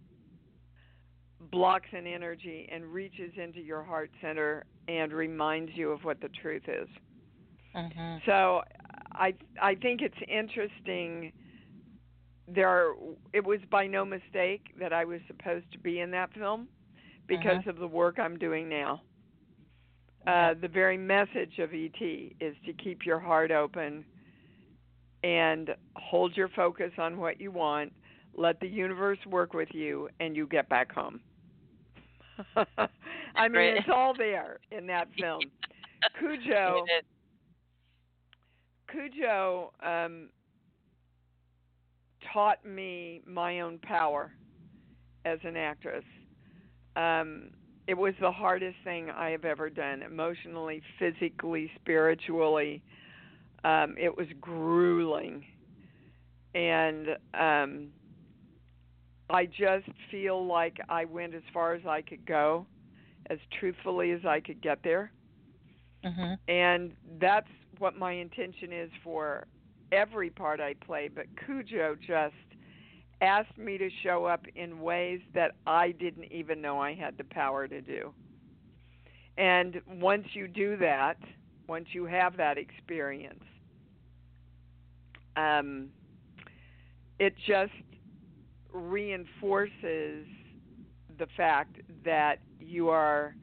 [1.51, 6.29] blocks and energy and reaches into your heart center and reminds you of what the
[6.41, 6.89] truth is.
[7.75, 8.19] Mm-hmm.
[8.27, 8.63] So
[9.13, 11.33] I I think it's interesting
[12.49, 12.95] there are,
[13.33, 16.69] it was by no mistake that I was supposed to be in that film
[17.27, 17.67] because Mhm.
[17.67, 19.03] of the work I'm doing now.
[20.27, 24.05] Uh, the very message of ET is to keep your heart open
[25.25, 27.93] and hold your focus on what you want,
[28.35, 31.21] let the universe work with you, and you get back home.
[33.37, 35.41] I mean, it's all there in that film.
[36.21, 36.85] Cujo,
[38.91, 40.29] Cujo um,
[42.33, 44.33] taught me my own power
[45.25, 46.05] as an actress.
[46.95, 47.51] Um,
[47.87, 52.83] it was the hardest thing I have ever done, emotionally, physically, spiritually.
[53.65, 55.45] Um, it was grueling,
[56.55, 57.89] and um,
[59.31, 62.67] I just feel like I went as far as I could go,
[63.31, 65.13] as truthfully as I could get there
[66.05, 66.39] Mhm.
[66.49, 69.47] and that's what my intention is for
[69.93, 71.09] every part I play.
[71.09, 72.35] But Cujo just
[73.21, 77.25] asked me to show up in ways that I didn't even know I had the
[77.25, 78.15] power to do.
[79.37, 81.19] And once you do that,
[81.69, 83.45] once you have that experience,
[85.37, 85.91] um,
[87.19, 87.73] it just
[88.77, 90.27] reinforces
[91.19, 93.37] the fact that you are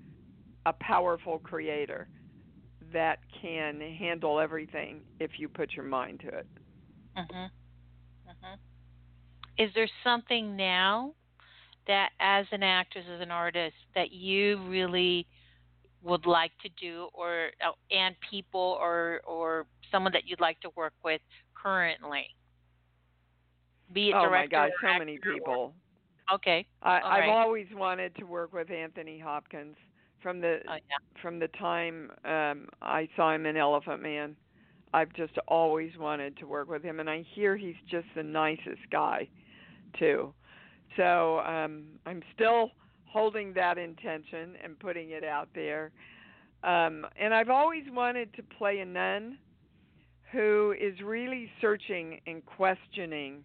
[0.66, 2.10] a powerful creator
[2.94, 6.48] that can handle everything if you put your mind to it.
[7.16, 7.52] Mhm.
[8.28, 8.60] Mhm.
[9.58, 11.16] Is there something now
[11.88, 15.28] that, as an actress, as an artist, that you really
[16.02, 20.70] would like to do, or uh, and people, or or someone that you'd like to
[20.72, 21.22] work with
[21.56, 22.36] currently?
[23.94, 25.74] Be it oh my director gosh, so many actor or- people.
[26.34, 26.66] Okay.
[26.82, 27.30] I, All I've right.
[27.30, 29.76] always wanted to work with Anthony Hopkins
[30.22, 31.22] from the Oh yeah.
[31.22, 34.36] from the time um I saw him in Elephant Man.
[34.94, 38.82] I've just always wanted to work with him and I hear he's just the nicest
[38.92, 39.28] guy
[40.00, 40.34] too.
[40.96, 42.72] So um I'm still
[43.06, 45.92] holding that intention and putting it out there.
[46.64, 49.38] Um and I've always wanted to play a nun
[50.32, 53.44] who is really searching and questioning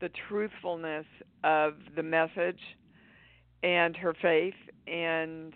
[0.00, 1.06] the truthfulness
[1.44, 2.60] of the message
[3.62, 4.54] and her faith
[4.86, 5.54] and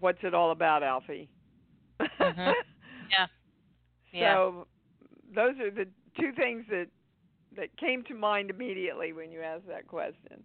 [0.00, 1.28] what's it all about, Alfie?
[2.20, 2.52] Mhm.
[3.10, 3.26] Yeah.
[4.12, 4.34] Yeah.
[4.34, 4.66] So
[5.34, 5.86] those are the
[6.18, 6.86] two things that
[7.56, 10.42] that came to mind immediately when you asked that question.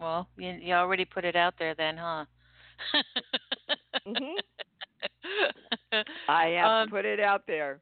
[0.00, 2.24] Well, you, you already put it out there, then, huh?
[4.06, 4.34] Mhm.
[6.28, 7.80] I have Um, to put it out there.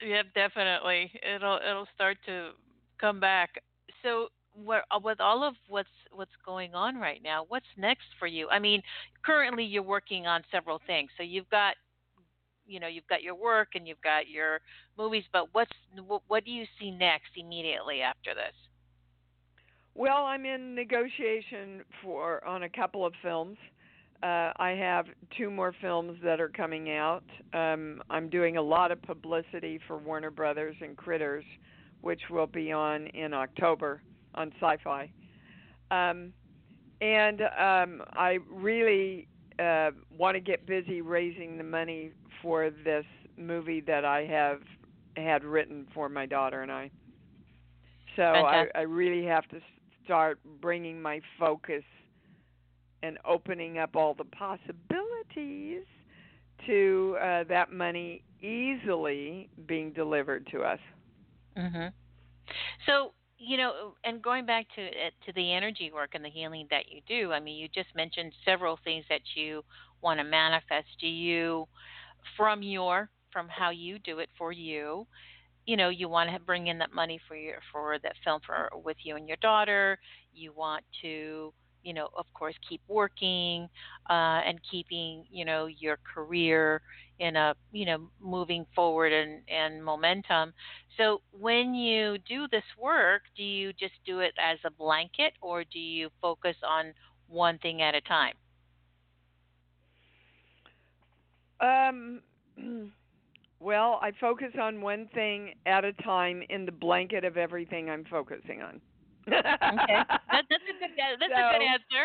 [0.00, 1.12] Yep, definitely.
[1.22, 2.50] It'll it'll start to
[2.98, 3.62] come back.
[4.02, 4.28] So,
[4.68, 8.48] uh, with all of what's what's going on right now, what's next for you?
[8.48, 8.82] I mean,
[9.24, 11.10] currently you're working on several things.
[11.16, 11.74] So you've got,
[12.66, 14.60] you know, you've got your work and you've got your
[14.98, 15.24] movies.
[15.32, 15.72] But what's
[16.06, 18.54] what, what do you see next immediately after this?
[19.94, 23.56] Well, I'm in negotiation for on a couple of films.
[24.22, 25.06] Uh, I have
[25.38, 27.24] two more films that are coming out.
[27.54, 31.44] Um, I'm doing a lot of publicity for Warner Brothers and Critters,
[32.00, 34.02] which will be on in October
[34.34, 35.10] on Sci-Fi.
[35.90, 36.32] Um,
[37.00, 43.04] and um, I really uh, want to get busy raising the money for this
[43.36, 44.60] movie that I have
[45.16, 46.90] had written for my daughter and I.
[48.16, 49.60] So I, I really have to
[50.04, 51.84] start bringing my focus
[53.02, 55.84] and opening up all the possibilities
[56.66, 60.78] to uh, that money easily being delivered to us.
[61.60, 61.94] Mhm.
[62.86, 66.66] So you know, and going back to uh, to the energy work and the healing
[66.70, 67.32] that you do.
[67.32, 69.62] I mean, you just mentioned several things that you
[70.02, 70.88] want to manifest.
[71.00, 71.66] Do you,
[72.36, 75.06] from your from how you do it for you,
[75.66, 78.70] you know, you want to bring in that money for your for that film for
[78.84, 79.98] with you and your daughter.
[80.34, 81.52] You want to
[81.82, 83.68] you know, of course, keep working
[84.08, 86.82] uh, and keeping, you know, your career
[87.18, 90.52] in a, you know, moving forward and, and momentum.
[90.96, 95.64] So when you do this work, do you just do it as a blanket or
[95.64, 96.92] do you focus on
[97.28, 98.34] one thing at a time?
[101.60, 102.22] Um,
[103.60, 108.04] Well, I focus on one thing at a time in the blanket of everything I'm
[108.04, 108.80] focusing on.
[109.32, 112.04] Okay, that, that's a good that's so, a good answer.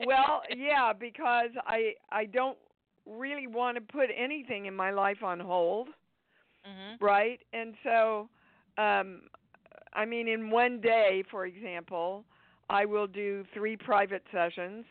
[0.06, 2.58] well, yeah, because I I don't
[3.06, 5.88] really want to put anything in my life on hold,
[6.66, 7.04] mm-hmm.
[7.04, 7.40] right?
[7.52, 8.28] And so,
[8.78, 9.22] um,
[9.92, 12.24] I mean, in one day, for example,
[12.68, 14.84] I will do three private sessions.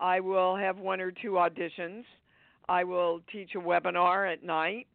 [0.00, 2.04] I will have one or two auditions.
[2.68, 4.86] I will teach a webinar at night.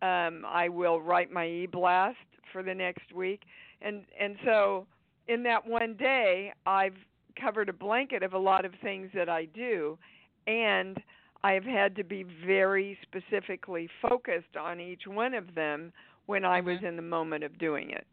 [0.00, 2.16] Um, I will write my e-blast
[2.52, 3.42] for the next week,
[3.82, 4.86] and and so
[5.28, 6.96] in that one day, I've
[7.40, 9.98] covered a blanket of a lot of things that I do,
[10.46, 10.98] and
[11.42, 15.92] I've had to be very specifically focused on each one of them
[16.26, 16.86] when I was mm-hmm.
[16.86, 18.06] in the moment of doing it.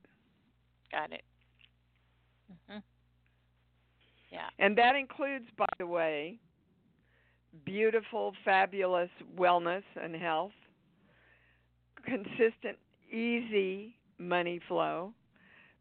[0.92, 1.24] Got it.
[2.52, 2.80] Mm-hmm.
[4.32, 4.48] Yeah.
[4.60, 6.40] And that includes, by the way,
[7.66, 10.52] beautiful, fabulous wellness and health,
[12.06, 12.78] consistent,
[13.12, 15.14] easy money flow,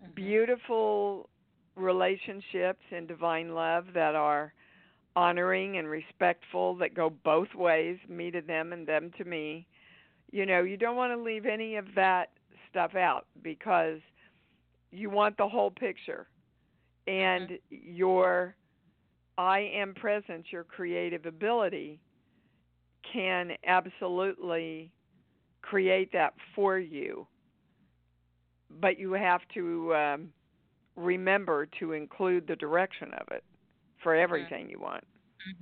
[0.02, 0.12] mm-hmm.
[0.14, 1.28] beautiful
[1.76, 4.52] relationships in divine love that are
[5.14, 9.66] honoring and respectful that go both ways, me to them and them to me.
[10.30, 12.30] You know, you don't want to leave any of that
[12.70, 14.00] stuff out because
[14.90, 16.26] you want the whole picture.
[17.06, 17.94] And mm-hmm.
[17.94, 18.54] your
[19.38, 22.00] I am presence, your creative ability
[23.12, 24.90] can absolutely
[25.62, 27.26] create that for you.
[28.68, 30.28] But you have to um,
[30.96, 33.44] remember to include the direction of it
[34.02, 34.22] for mm-hmm.
[34.22, 35.04] everything you want.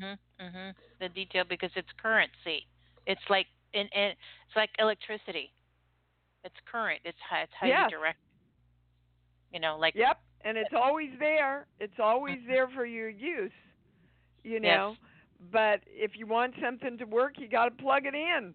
[0.01, 0.19] Mhm.
[0.41, 0.75] Mhm.
[1.01, 2.67] The detail because it's currency.
[3.07, 5.53] It's like in, in it's like electricity.
[6.45, 7.01] It's current.
[7.05, 7.91] It's how it's how yes.
[7.91, 8.19] you direct.
[9.53, 11.67] You know, like Yep, and it's always there.
[11.79, 12.53] It's always mm-hmm.
[12.53, 13.53] there for your use.
[14.43, 14.91] You know.
[14.91, 15.11] Yes.
[15.53, 18.55] But if you want something to work, you got to plug it in.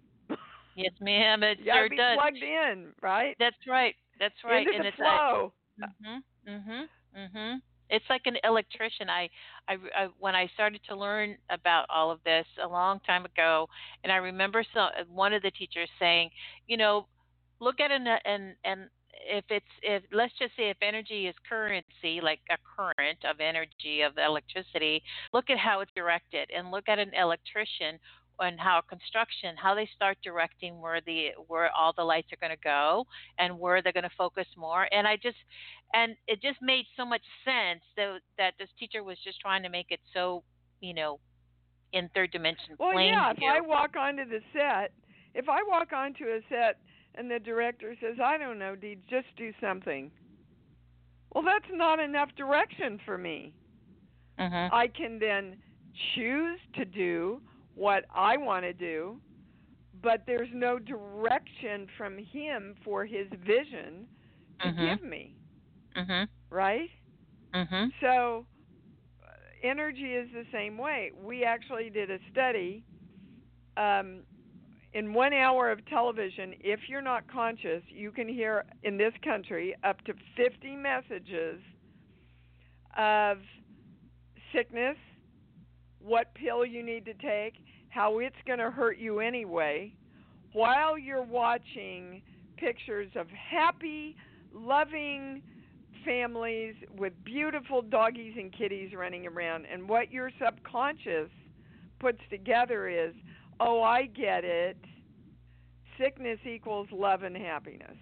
[0.75, 1.43] yes, ma'am.
[1.43, 2.17] It you sure be does.
[2.17, 3.35] plugged in, right?
[3.39, 3.95] That's right.
[4.20, 4.67] That's right.
[4.67, 5.53] Into and the it's flow.
[5.80, 6.24] Mhm.
[6.47, 6.89] Mhm.
[7.15, 7.61] Mhm.
[7.89, 9.09] It's like an electrician.
[9.09, 9.30] I,
[9.67, 13.67] I, I, when I started to learn about all of this a long time ago,
[14.03, 16.30] and I remember some one of the teachers saying,
[16.67, 17.07] you know,
[17.59, 18.89] look at an and and
[19.28, 24.01] if it's if let's just say if energy is currency like a current of energy
[24.01, 25.03] of electricity
[25.34, 27.99] look at how it's directed and look at an electrician
[28.39, 32.55] and how construction how they start directing where the where all the lights are going
[32.55, 33.05] to go
[33.37, 34.87] and where they're going to focus more.
[34.91, 35.37] And i just
[35.93, 39.69] and it just made so much sense that that this teacher was just trying to
[39.69, 40.43] make it so
[40.81, 41.19] you know
[41.93, 44.91] in third dimension well plain yeah if i walk onto the set
[45.33, 46.77] if i walk onto a set
[47.15, 50.11] and the director says i don't know dee just do something.
[51.33, 53.53] Well that's not enough direction for me.
[54.39, 54.73] Mm-hmm.
[54.73, 55.57] i can then
[56.15, 57.41] choose to do
[57.80, 59.19] what I want to do,
[60.01, 64.05] but there's no direction from him for his vision
[64.61, 64.86] to mm-hmm.
[64.86, 65.36] give me.
[65.95, 66.27] Mhm.
[66.49, 66.89] Right?
[67.53, 67.91] Mhm.
[68.01, 68.45] So
[69.23, 69.32] uh,
[69.63, 71.11] energy is the same way.
[71.15, 72.84] We actually did a study
[73.77, 74.23] um,
[74.93, 79.75] in one hour of television, if you're not conscious, you can hear in this country
[79.84, 81.61] up to 50 messages
[82.97, 83.38] of
[84.53, 84.97] sickness,
[85.99, 87.53] what pill you need to take,
[87.89, 89.93] how it's going to hurt you anyway,
[90.53, 92.21] while you're watching
[92.57, 94.15] pictures of happy,
[94.53, 95.41] loving
[96.05, 99.65] families with beautiful doggies and kitties running around.
[99.71, 101.29] And what your subconscious
[101.99, 103.13] puts together is,
[103.59, 104.77] oh, I get it.
[105.99, 107.97] Sickness equals love and happiness.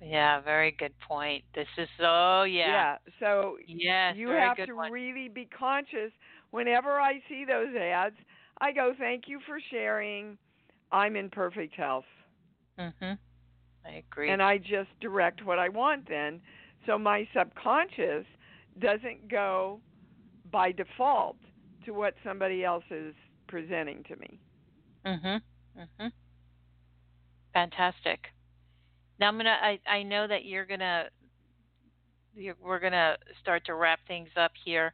[0.00, 1.42] Yeah, very good point.
[1.54, 2.68] This is so yeah.
[2.68, 2.96] Yeah.
[3.18, 4.92] So yes, you have to one.
[4.92, 6.12] really be conscious
[6.50, 8.16] whenever I see those ads.
[8.60, 10.38] I go, "Thank you for sharing.
[10.90, 12.06] I'm in perfect health."
[12.78, 13.18] Mhm.
[13.84, 14.30] I agree.
[14.30, 16.42] And I just direct what I want then.
[16.86, 18.26] So my subconscious
[18.78, 19.80] doesn't go
[20.50, 21.36] by default
[21.84, 23.14] to what somebody else is
[23.46, 24.40] presenting to me.
[25.04, 25.42] Mhm.
[25.76, 26.12] Mhm.
[27.52, 28.32] Fantastic.
[29.18, 29.58] Now I'm gonna.
[29.60, 31.10] I I know that you're gonna.
[32.34, 34.92] You're, we're gonna start to wrap things up here,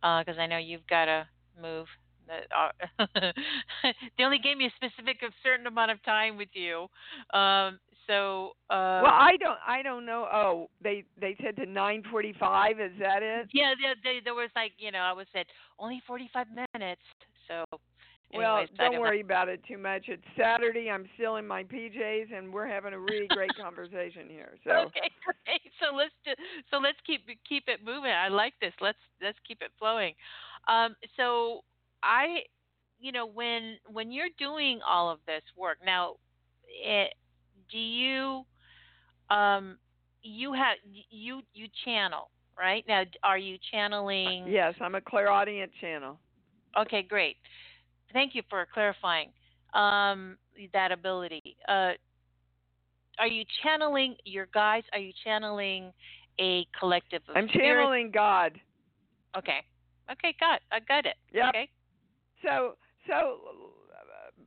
[0.00, 1.28] because uh, I know you've got to
[1.60, 1.86] move.
[2.28, 3.06] Uh,
[4.18, 6.86] they only gave me a specific a certain amount of time with you,
[7.38, 8.50] um, so.
[8.68, 9.58] Uh, well, I don't.
[9.66, 10.26] I don't know.
[10.32, 12.70] Oh, they they said to 9:45.
[12.72, 13.48] Is that it?
[13.52, 15.46] Yeah, they, they, there was like you know I was said
[15.78, 17.02] only 45 minutes,
[17.46, 17.64] so
[18.34, 20.04] well, Anyways, don't worry about it too much.
[20.08, 20.90] It's Saturday.
[20.90, 24.54] I'm still in my PJs, and we're having a really great conversation here.
[24.64, 25.10] So okay,
[25.46, 25.60] great.
[25.80, 26.32] So let's do,
[26.70, 28.10] so let's keep keep it moving.
[28.10, 28.72] I like this.
[28.80, 30.14] Let's let's keep it flowing.
[30.68, 31.62] Um, so
[32.02, 32.40] I
[32.98, 36.16] you know when when you're doing all of this work now,
[36.84, 37.14] it,
[37.70, 38.44] do you
[39.30, 39.78] um
[40.22, 43.04] you have you you channel right now?
[43.22, 44.48] Are you channeling?
[44.48, 46.18] Yes, I'm a clairaudient channel.
[46.76, 47.36] Okay, great.
[48.16, 49.28] Thank you for clarifying
[49.74, 50.38] um,
[50.72, 51.54] that ability.
[51.68, 51.90] Uh,
[53.18, 54.86] are you channeling your guides?
[54.94, 55.92] Are you channeling
[56.40, 57.76] a collective of I'm spirits?
[57.76, 58.58] channeling God.
[59.36, 59.58] Okay.
[60.10, 61.16] Okay, got I got it.
[61.34, 61.44] Yep.
[61.50, 61.68] Okay.
[62.42, 63.12] So so
[63.92, 64.42] uh,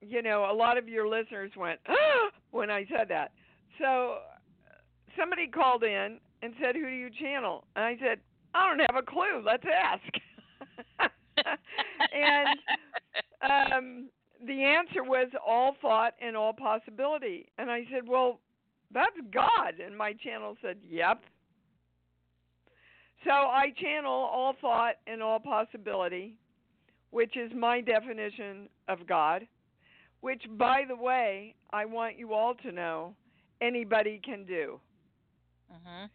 [0.00, 2.30] you know, a lot of your listeners went ah!
[2.52, 3.32] when I said that.
[3.80, 4.18] So
[5.18, 8.20] somebody called in and said, "Who do you channel?" And I said,
[8.54, 9.42] "I don't have a clue.
[9.44, 10.04] Let's ask."
[12.22, 12.58] And
[13.42, 14.08] um
[14.46, 17.48] the answer was all thought and all possibility.
[17.58, 18.40] And I said, Well,
[18.92, 19.80] that's God.
[19.84, 21.22] And my channel said, Yep.
[23.24, 26.36] So I channel all thought and all possibility,
[27.10, 29.46] which is my definition of God,
[30.20, 33.14] which, by the way, I want you all to know
[33.60, 34.80] anybody can do
[35.72, 36.06] Mm-hmm.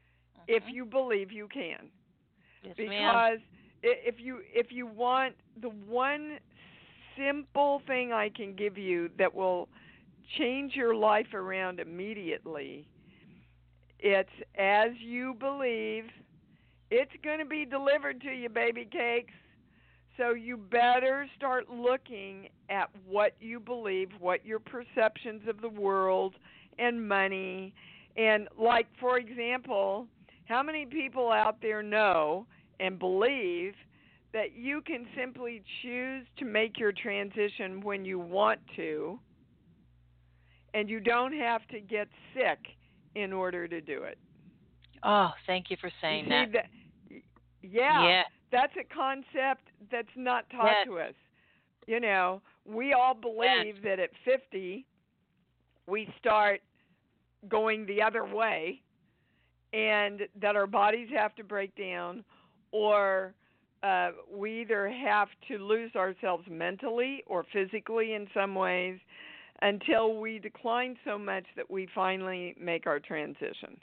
[0.47, 1.89] if you believe you can
[2.61, 3.39] yes, because ma'am.
[3.81, 6.37] if you if you want the one
[7.17, 9.69] simple thing I can give you that will
[10.37, 12.87] change your life around immediately
[14.03, 14.29] it's
[14.59, 16.03] as you believe
[16.91, 19.33] it's going to be delivered to you baby cakes.
[20.17, 26.35] So you better start looking at what you believe what your perceptions of the world
[26.77, 27.73] and money
[28.17, 30.05] and like for example
[30.45, 32.45] how many people out there know
[32.79, 33.73] and believe
[34.33, 39.19] that you can simply choose to make your transition when you want to,
[40.73, 42.59] and you don't have to get sick
[43.15, 44.17] in order to do it.
[45.03, 46.51] Oh, thank you for saying you that.
[46.53, 46.69] that?
[47.61, 48.23] Yeah, Yeah.
[48.51, 50.85] that's a concept that's not taught Yes.
[50.87, 51.13] to us.
[51.87, 54.85] You know, we all believe that at 50
[55.85, 56.61] we start
[57.49, 58.81] going the other way
[59.73, 62.23] and that our bodies have to break down
[62.71, 63.35] or
[63.83, 68.97] uh, we either have to lose ourselves mentally or physically in some ways
[69.61, 73.77] until we decline so much that we finally make our transition.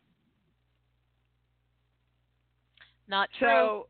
[3.09, 3.49] Not true.
[3.49, 3.87] So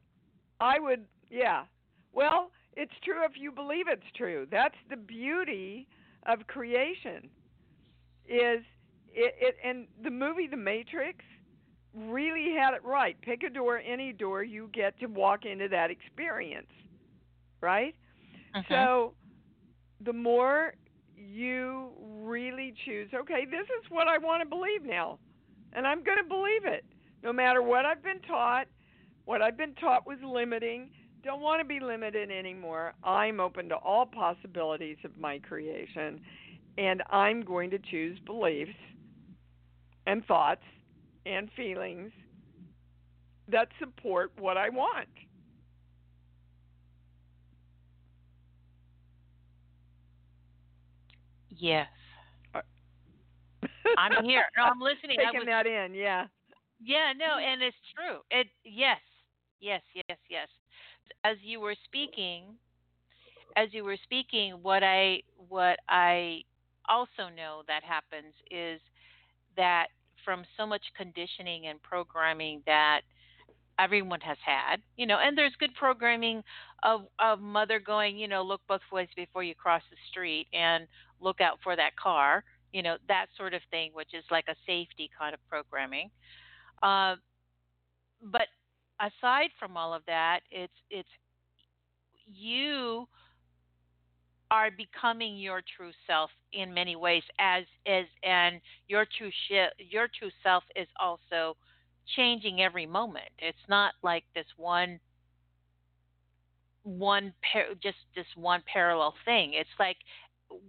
[0.61, 1.64] I would, yeah.
[2.12, 4.46] Well, it's true if you believe it's true.
[4.50, 5.86] That's the beauty
[6.26, 7.28] of creation.
[8.26, 8.62] Is
[9.12, 11.18] it, it and the movie The Matrix
[11.95, 13.20] really had it right.
[13.22, 16.70] Pick a door, any door, you get to walk into that experience.
[17.61, 17.95] Right?
[18.55, 18.68] Mhm.
[18.68, 19.14] So
[20.01, 20.74] the more
[21.16, 25.18] you really choose, okay, this is what I want to believe now.
[25.72, 26.84] And I'm going to believe it.
[27.22, 28.66] No matter what I've been taught,
[29.26, 30.91] what I've been taught was limiting,
[31.22, 32.95] don't want to be limited anymore.
[33.05, 36.20] I'm open to all possibilities of my creation,
[36.78, 38.74] and I'm going to choose beliefs
[40.07, 40.64] and thoughts
[41.27, 42.12] and feelings
[43.49, 45.09] that support what I want.
[51.51, 51.87] yes.
[52.55, 52.61] Uh,
[53.99, 54.45] I'm here.
[54.57, 55.18] No, I'm listening.
[55.21, 56.27] I Taking was- that in, yeah.
[56.83, 58.21] Yeah, no, and it's true.
[58.31, 59.01] It yes,
[59.61, 60.49] yes, yes, yes.
[61.25, 62.57] As you were speaking,
[63.57, 66.41] as you were speaking, what I what I
[66.89, 68.81] also know that happens is
[69.59, 69.89] that
[70.25, 73.01] from so much conditioning and programming that
[73.79, 76.43] everyone has had, you know, and there's good programming
[76.83, 80.87] of of mother going, you know, look both ways before you cross the street and
[81.21, 84.55] look out for that car, you know, that sort of thing, which is like a
[84.66, 86.11] safety kind of programming.
[86.83, 87.16] Uh,
[88.23, 88.49] but
[89.01, 91.09] aside from all of that, it's it's
[92.27, 93.09] you
[94.51, 99.30] are becoming your true self in many ways as as and your true
[99.78, 101.57] your true self is also
[102.16, 103.28] changing every moment.
[103.38, 104.98] It's not like this one
[106.82, 109.53] one par- just this one parallel thing.
[109.55, 109.98] It's like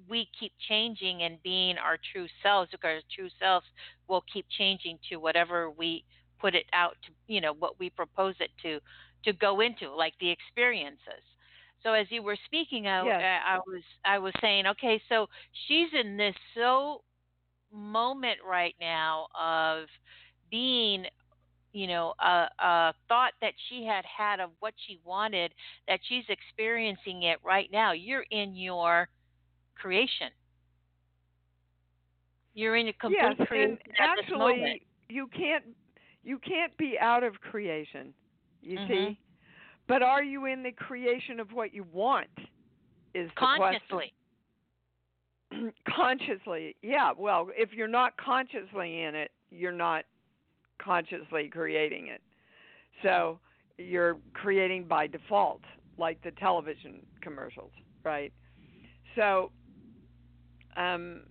[0.07, 3.65] we keep changing and being our true selves because our true selves
[4.07, 6.03] will keep changing to whatever we
[6.39, 8.79] put it out to you know what we propose it to
[9.23, 11.23] to go into like the experiences
[11.83, 13.21] so as you were speaking I, Yes.
[13.21, 15.27] I, I was i was saying okay so
[15.67, 17.01] she's in this so
[17.71, 19.85] moment right now of
[20.49, 21.05] being
[21.73, 25.53] you know a, a thought that she had had of what she wanted
[25.87, 29.07] that she's experiencing it right now you're in your
[29.75, 30.29] creation
[32.53, 34.75] you're in a complete yes, creation at this moment.
[34.75, 35.63] actually, you can't
[36.23, 38.13] you can't be out of creation.
[38.61, 38.87] You Mhm.
[38.87, 39.19] see,
[39.87, 42.27] but are you in the creation of what you want?
[43.13, 44.13] is the consciously.
[45.49, 45.73] question.
[45.95, 47.11] consciously, yeah.
[47.17, 50.05] Well, if you're not consciously in it, you're not
[50.81, 52.21] consciously creating it.
[53.03, 53.39] So
[53.77, 55.61] you're creating by default,
[55.97, 57.71] like the television commercials,
[58.03, 58.31] right?
[59.15, 59.51] So
[60.77, 61.23] um,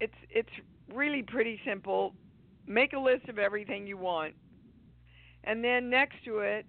[0.00, 0.48] it's it's
[0.94, 2.14] really pretty simple.
[2.68, 4.34] Make a list of everything you want,
[5.44, 6.66] and then next to it,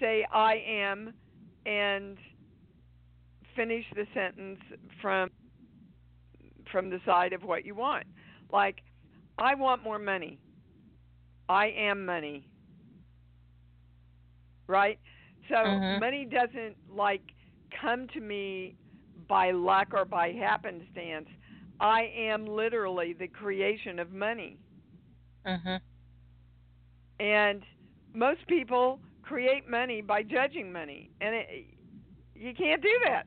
[0.00, 1.14] say "I am,"
[1.66, 2.18] and
[3.54, 4.60] finish the sentence
[5.00, 5.28] from
[6.70, 8.04] from the side of what you want.
[8.50, 8.82] Like,
[9.38, 10.40] I want more money.
[11.48, 12.48] I am money.
[14.68, 14.98] Right?
[15.48, 15.88] So Mhm.
[15.88, 17.22] money doesn't like
[17.80, 18.74] come to me
[19.28, 21.28] by luck or by happenstance.
[21.80, 24.60] I am literally the creation of money.
[25.44, 25.80] Mhm.
[27.18, 27.64] And
[28.14, 31.10] most people create money by judging money.
[31.20, 31.66] And it,
[32.34, 33.26] you can't do that.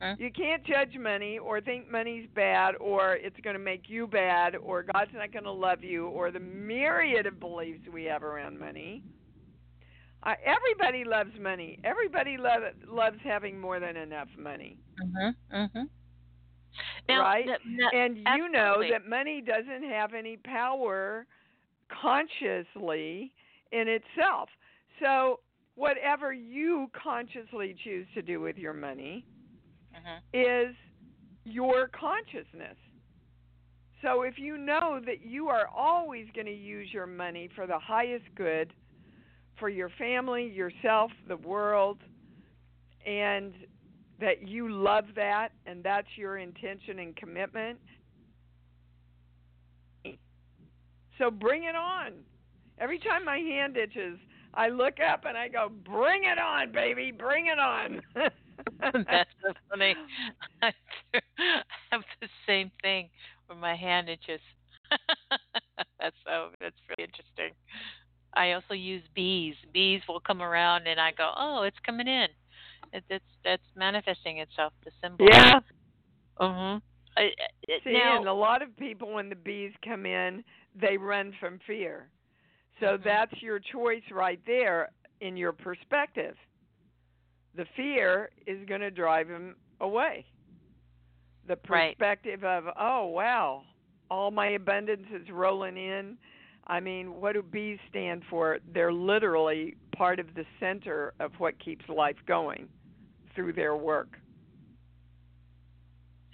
[0.00, 0.20] Mhm.
[0.20, 4.54] You can't judge money or think money's bad or it's going to make you bad
[4.54, 8.58] or God's not going to love you or the myriad of beliefs we have around
[8.60, 9.02] money.
[10.22, 11.80] Uh, everybody loves money.
[11.82, 14.76] Everybody lo- loves having more than enough money.
[15.00, 15.88] Mhm.
[17.08, 17.44] Now, right?
[17.46, 17.58] the-
[17.92, 21.26] and you know that money doesn't have any power
[21.88, 23.32] consciously
[23.72, 24.48] in itself.
[25.00, 25.40] So,
[25.74, 29.24] whatever you consciously choose to do with your money,
[29.94, 30.22] Mhm.
[30.32, 30.76] is
[31.44, 32.76] your consciousness.
[34.02, 37.78] So if you know that you are always going to use your money for the
[37.78, 38.74] highest good
[39.58, 42.02] for your family, yourself, the world,
[43.06, 43.54] and
[44.18, 47.78] that you love that and that's your intention and commitment,
[51.18, 52.24] so bring it on.
[52.78, 54.18] Every time my hand itches,
[54.54, 58.02] I look up and I go, "Bring it on, baby, bring it on."
[58.80, 59.94] That's so funny.
[60.62, 60.72] I
[61.90, 63.08] have the same thing
[63.46, 64.40] where my hand itches.
[66.00, 67.54] that's so that's really interesting.
[68.34, 69.54] I also use bees.
[69.72, 72.28] Bees will come around and I go, oh, it's coming in.
[72.92, 74.72] It, it's that's manifesting itself.
[74.84, 75.26] The symbol.
[75.30, 75.60] yeah.
[76.40, 76.82] Mhm.
[77.84, 80.42] See, now, and a lot of people, when the bees come in,
[80.74, 82.08] they run from fear.
[82.82, 83.04] So Mhm.
[83.04, 86.36] that's your choice right there in your perspective.
[87.54, 90.26] The fear is going to drive them away.
[91.46, 91.98] The Right.
[91.98, 93.64] perspective of, oh, wow,
[94.10, 96.18] all my abundance is rolling in.
[96.66, 98.58] I mean, what do bees stand for?
[98.66, 102.70] They're literally part of the center of what keeps life going
[103.34, 104.18] through their work.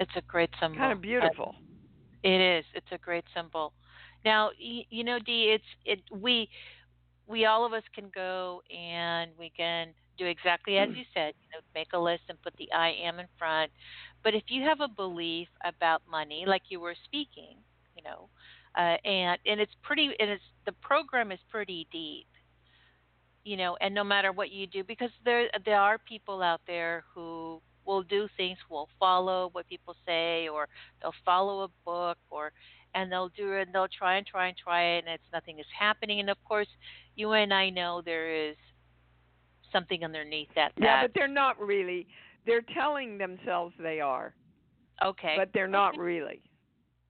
[0.01, 0.77] it's a great symbol.
[0.79, 1.55] Kind of beautiful.
[2.23, 2.65] It is.
[2.75, 3.73] It's a great symbol.
[4.25, 6.01] Now, you know, Dee, it's it.
[6.11, 6.49] We
[7.27, 9.89] we all of us can go and we can
[10.19, 11.35] do exactly as you said.
[11.43, 13.71] You know, make a list and put the I am in front.
[14.23, 17.57] But if you have a belief about money, like you were speaking,
[17.97, 18.29] you know,
[18.77, 22.27] uh, and and it's pretty, and it's the program is pretty deep.
[23.45, 27.05] You know, and no matter what you do, because there there are people out there
[27.15, 30.69] who will do things, will follow what people say, or
[31.01, 32.53] they'll follow a book, or
[32.99, 35.59] and they'll do it, and they'll try and try and try it, and it's nothing
[35.61, 36.21] is happening.
[36.21, 36.67] And of course,
[37.15, 38.57] you and I know there is
[39.73, 40.73] something underneath that.
[40.77, 42.07] Yeah, but they're not really.
[42.45, 44.35] They're telling themselves they are,
[45.05, 46.43] okay, but they're not really.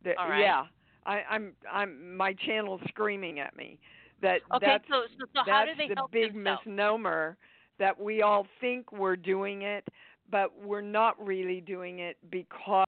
[0.04, 0.40] They're, All right.
[0.40, 0.64] Yeah,
[1.06, 1.52] I, I'm.
[1.72, 2.16] I'm.
[2.16, 3.78] My channel's screaming at me
[4.20, 4.66] that okay.
[4.66, 6.60] that's so, so, so how do that's the big themselves?
[6.66, 7.36] misnomer
[7.78, 9.86] that we all think we're doing it,
[10.30, 12.84] but we're not really doing it because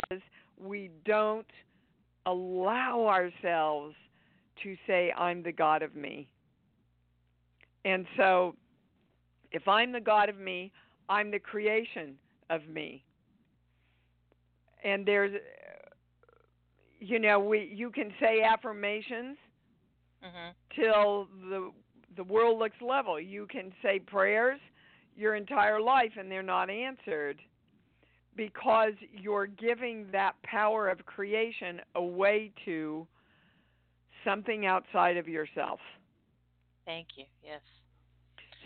[0.58, 1.46] we don't
[2.26, 3.94] allow ourselves
[4.62, 6.28] to say I'm the God of me.
[7.84, 8.56] And so
[9.52, 10.72] if I'm the God of me,
[11.08, 12.16] I'm the creation
[12.50, 13.04] of me.
[14.84, 15.32] And there's
[17.00, 19.36] you know, we you can say affirmations
[20.22, 21.70] hmm till the
[22.16, 23.20] the world looks level.
[23.20, 24.60] You can say prayers
[25.14, 27.40] your entire life and they're not answered
[28.36, 33.06] because you're giving that power of creation away to
[34.24, 35.80] something outside of yourself.
[36.86, 37.24] Thank you.
[37.44, 37.60] Yes.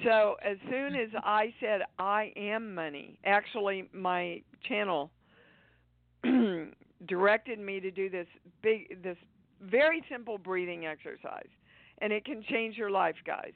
[0.04, 5.10] So as soon as I said I am money, actually my channel
[7.06, 8.26] directed me to do this
[8.62, 9.16] big this
[9.62, 11.48] very simple breathing exercise
[11.98, 13.52] and it can change your life, guys.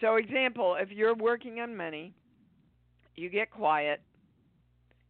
[0.00, 2.14] So example, if you're working on money,
[3.16, 4.00] you get quiet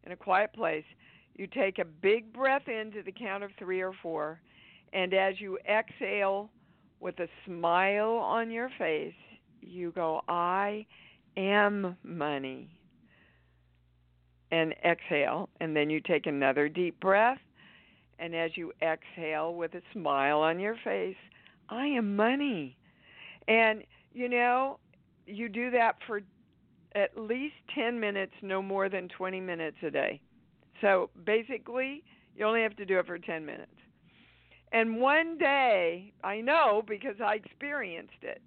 [0.04, 0.84] in a quiet place,
[1.34, 4.40] you take a big breath in to the count of 3 or 4
[4.92, 6.50] and as you exhale
[7.00, 9.14] with a smile on your face,
[9.60, 10.86] you go, I
[11.36, 12.70] am money.
[14.50, 17.38] and exhale, and then you take another deep breath.
[18.20, 21.16] And as you exhale with a smile on your face,
[21.68, 22.76] I am money.
[23.48, 23.82] And
[24.12, 24.78] you know,
[25.26, 26.20] you do that for
[26.94, 30.20] at least 10 minutes, no more than 20 minutes a day.
[30.80, 32.04] So basically,
[32.36, 33.72] you only have to do it for 10 minutes.
[34.72, 38.42] And one day, I know because I experienced it,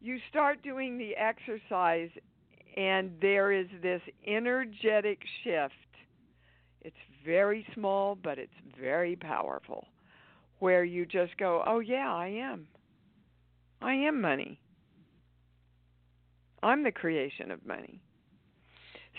[0.00, 2.10] you start doing the exercise,
[2.76, 5.74] and there is this energetic shift.
[6.82, 9.86] It's very small, but it's very powerful,
[10.58, 12.68] where you just go, Oh, yeah, I am.
[13.80, 14.60] I am money.
[16.64, 18.00] I'm the creation of money.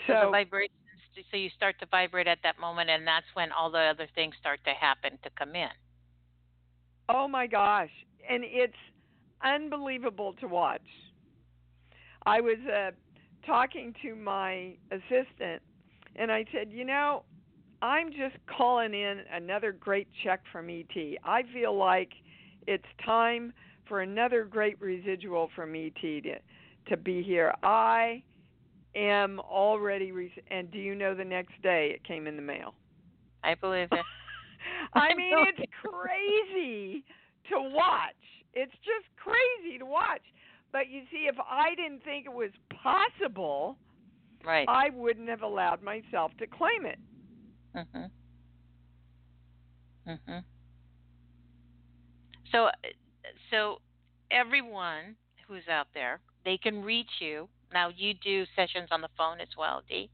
[0.06, 0.72] So, so the vibrations.
[1.30, 4.34] So you start to vibrate at that moment, and that's when all the other things
[4.38, 5.68] start to happen to come in.
[7.08, 7.90] Oh my gosh!
[8.28, 8.74] And it's
[9.42, 10.82] unbelievable to watch.
[12.26, 12.90] I was uh,
[13.46, 15.62] talking to my assistant,
[16.16, 17.22] and I said, you know,
[17.80, 20.94] I'm just calling in another great check from ET.
[21.24, 22.10] I feel like
[22.66, 23.52] it's time
[23.88, 26.34] for another great residual from ET to
[26.88, 27.52] to be here.
[27.62, 28.22] I
[28.94, 32.74] am already re- and do you know the next day it came in the mail.
[33.44, 34.04] I believe it.
[34.94, 37.04] I mean, it's crazy
[37.50, 38.14] to watch.
[38.54, 40.22] It's just crazy to watch.
[40.72, 42.50] But you see, if I didn't think it was
[42.82, 43.78] possible,
[44.44, 46.98] right, I wouldn't have allowed myself to claim it.
[47.74, 48.10] Mhm.
[50.06, 50.44] Mhm.
[52.52, 52.70] So,
[53.50, 53.80] so
[54.30, 55.16] everyone
[55.46, 57.48] who's out there they can reach you.
[57.74, 60.08] Now, you do sessions on the phone as well, Dee?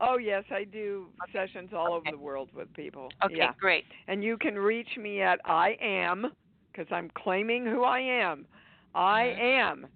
[0.00, 1.46] Oh yes, I do okay.
[1.46, 2.08] sessions all okay.
[2.08, 3.08] over the world with people.
[3.24, 3.52] Okay, yeah.
[3.58, 3.84] great.
[4.08, 6.32] And you can reach me at I am
[6.72, 8.46] because I'm claiming who I am.
[8.94, 9.84] I mm-hmm.
[9.84, 9.86] am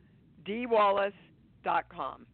[0.47, 2.27] dwallace.com.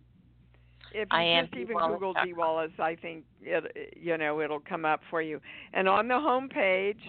[0.93, 5.01] If you just even Google Dee Wallace, I think it you know it'll come up
[5.09, 5.41] for you.
[5.73, 7.01] And on the home page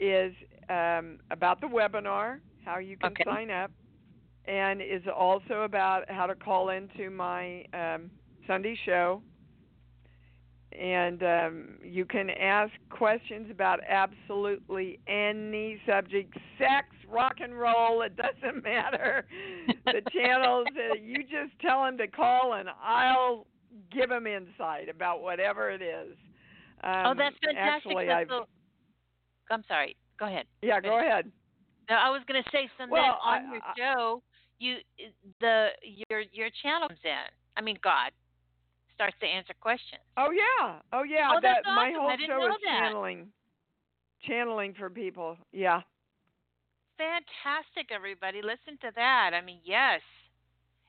[0.00, 0.34] is
[0.68, 3.22] um, about the webinar, how you can okay.
[3.24, 3.70] sign up,
[4.46, 8.10] and is also about how to call into my um,
[8.46, 9.22] Sunday show.
[10.72, 18.16] And um, you can ask questions about absolutely any subject sex, rock and roll, it
[18.16, 19.24] doesn't matter.
[19.86, 23.46] the channels, uh, you just tell them to call and I'll
[23.92, 26.16] give them insight about whatever it is.
[26.82, 27.92] Um, oh, that's fantastic.
[27.92, 28.28] Actually, I've,
[29.50, 29.96] I'm sorry.
[30.18, 30.46] Go ahead.
[30.60, 31.30] Yeah, go ahead.
[31.88, 34.22] No, I was going to say, so well, on I, your show,
[34.58, 35.68] you eh, the
[36.08, 37.28] your your channel comes in.
[37.56, 38.10] I mean, God
[38.94, 40.02] starts to answer questions.
[40.16, 41.30] Oh yeah, oh yeah.
[41.32, 41.74] Oh, that awesome.
[41.74, 43.26] my whole show is channeling,
[44.26, 45.36] channeling for people.
[45.52, 45.80] Yeah.
[46.96, 48.40] Fantastic, everybody!
[48.40, 49.30] Listen to that.
[49.34, 50.00] I mean, yes.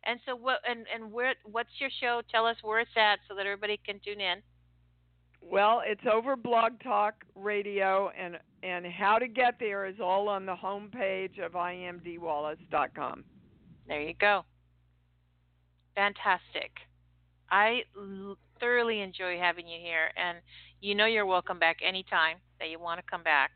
[0.06, 1.34] And so, what and and where?
[1.46, 2.22] What's your show?
[2.32, 4.42] Tell us where it's at, so that everybody can tune in.
[5.42, 10.46] Well, it's over Blog Talk Radio, and and how to get there is all on
[10.46, 13.24] the home page of imdwallace.com.
[13.88, 14.44] There you go.
[15.96, 16.72] Fantastic.
[17.52, 17.84] I
[18.60, 20.40] thoroughly enjoy having you here, and
[20.82, 23.52] you know you're welcome back anytime that you want to come back.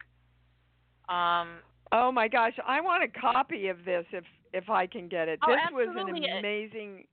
[1.10, 1.58] Um,
[1.92, 4.24] oh my gosh, I want a copy of this if
[4.54, 5.40] if I can get it.
[5.46, 7.06] Oh, this was an amazing.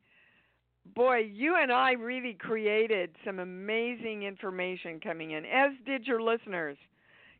[0.94, 6.76] Boy, you and I really created some amazing information coming in, as did your listeners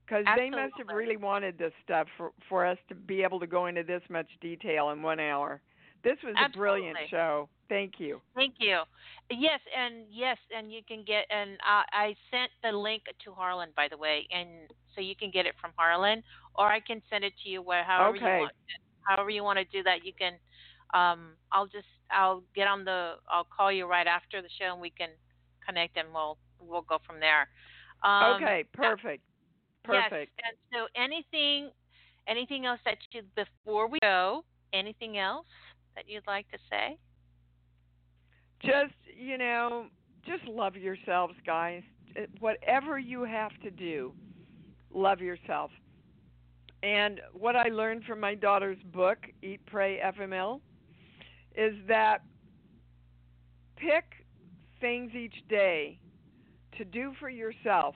[0.06, 3.46] because they must have really wanted this stuff for for us to be able to
[3.46, 5.60] go into this much detail in one hour.
[6.04, 6.46] This was Absolutely.
[6.46, 7.48] a brilliant show.
[7.68, 8.20] Thank you.
[8.34, 8.82] Thank you.
[9.30, 13.70] Yes, and yes, and you can get and I, I sent the link to Harlan
[13.74, 16.22] by the way, and so you can get it from Harlan,
[16.54, 18.34] or I can send it to you where however okay.
[18.34, 18.52] you want.
[19.02, 20.34] However you want to do that, you can.
[20.94, 24.80] Um, I'll just I'll get on the I'll call you right after the show and
[24.80, 25.08] we can
[25.66, 27.48] connect and we'll we'll go from there.
[28.04, 29.22] Um, okay, perfect.
[29.86, 30.32] Perfect.
[30.38, 30.46] Yes.
[30.48, 31.70] And so anything
[32.26, 35.46] anything else that you before we go, anything else
[35.94, 36.98] that you'd like to say?
[38.60, 39.86] Just, you know,
[40.26, 41.82] just love yourselves, guys.
[42.16, 44.12] Eh, whatever you have to do,
[44.92, 45.70] love yourself.
[46.82, 50.60] And what I learned from my daughter's book, Eat, Pray, FML,
[51.56, 52.18] is that
[53.76, 54.26] pick
[54.80, 55.98] things each day
[56.76, 57.94] to do for yourself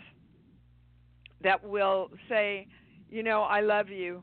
[1.43, 2.67] that will say,
[3.11, 4.23] you know, I love you.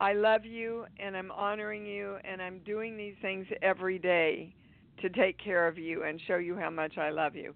[0.00, 4.54] I love you and I'm honoring you and I'm doing these things every day
[5.00, 7.54] to take care of you and show you how much I love you.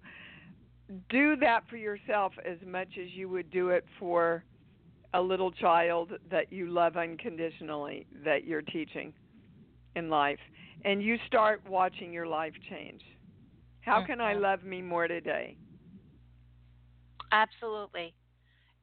[1.09, 4.43] Do that for yourself as much as you would do it for
[5.13, 9.13] a little child that you love unconditionally that you're teaching
[9.95, 10.39] in life.
[10.85, 13.01] And you start watching your life change.
[13.81, 14.05] How mm-hmm.
[14.05, 15.57] can I love me more today?
[17.31, 18.13] Absolutely.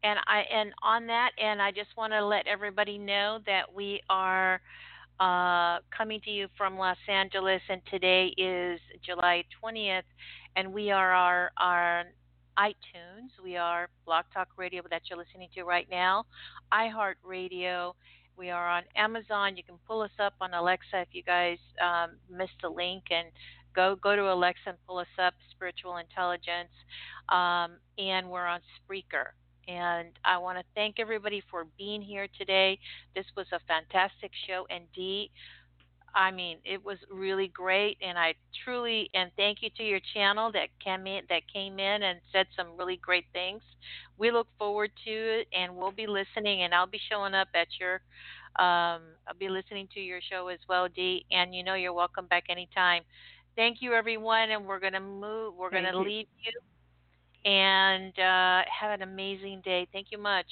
[0.03, 4.01] And I and on that and I just want to let everybody know that we
[4.09, 4.61] are
[5.19, 10.03] uh, coming to you from Los Angeles and today is July 20th
[10.57, 12.05] and we are our our
[12.59, 16.25] iTunes, we are Blog Talk Radio that you're listening to right now,
[16.73, 17.93] iHeartRadio,
[18.37, 19.57] we are on Amazon.
[19.57, 23.29] You can pull us up on Alexa if you guys um, missed the link and
[23.75, 25.35] go go to Alexa and pull us up.
[25.51, 26.73] Spiritual Intelligence,
[27.31, 29.33] um, and we're on Spreaker.
[29.69, 32.79] And I want to thank everybody for being here today.
[33.15, 35.31] This was a fantastic show, and Dee,
[36.15, 40.51] I mean, it was really great, and I truly and thank you to your channel
[40.53, 43.63] that came in that came in and said some really great things.
[44.19, 47.69] We look forward to it, and we'll be listening, and I'll be showing up at
[47.79, 48.01] your.
[48.59, 52.27] Um, I'll be listening to your show as well, Dee, and you know you're welcome
[52.27, 53.03] back anytime.
[53.55, 55.55] Thank you, everyone, and we're gonna move.
[55.55, 56.53] We're gonna leave you,
[57.45, 59.87] and uh, have an amazing day.
[59.93, 60.47] Thank you much.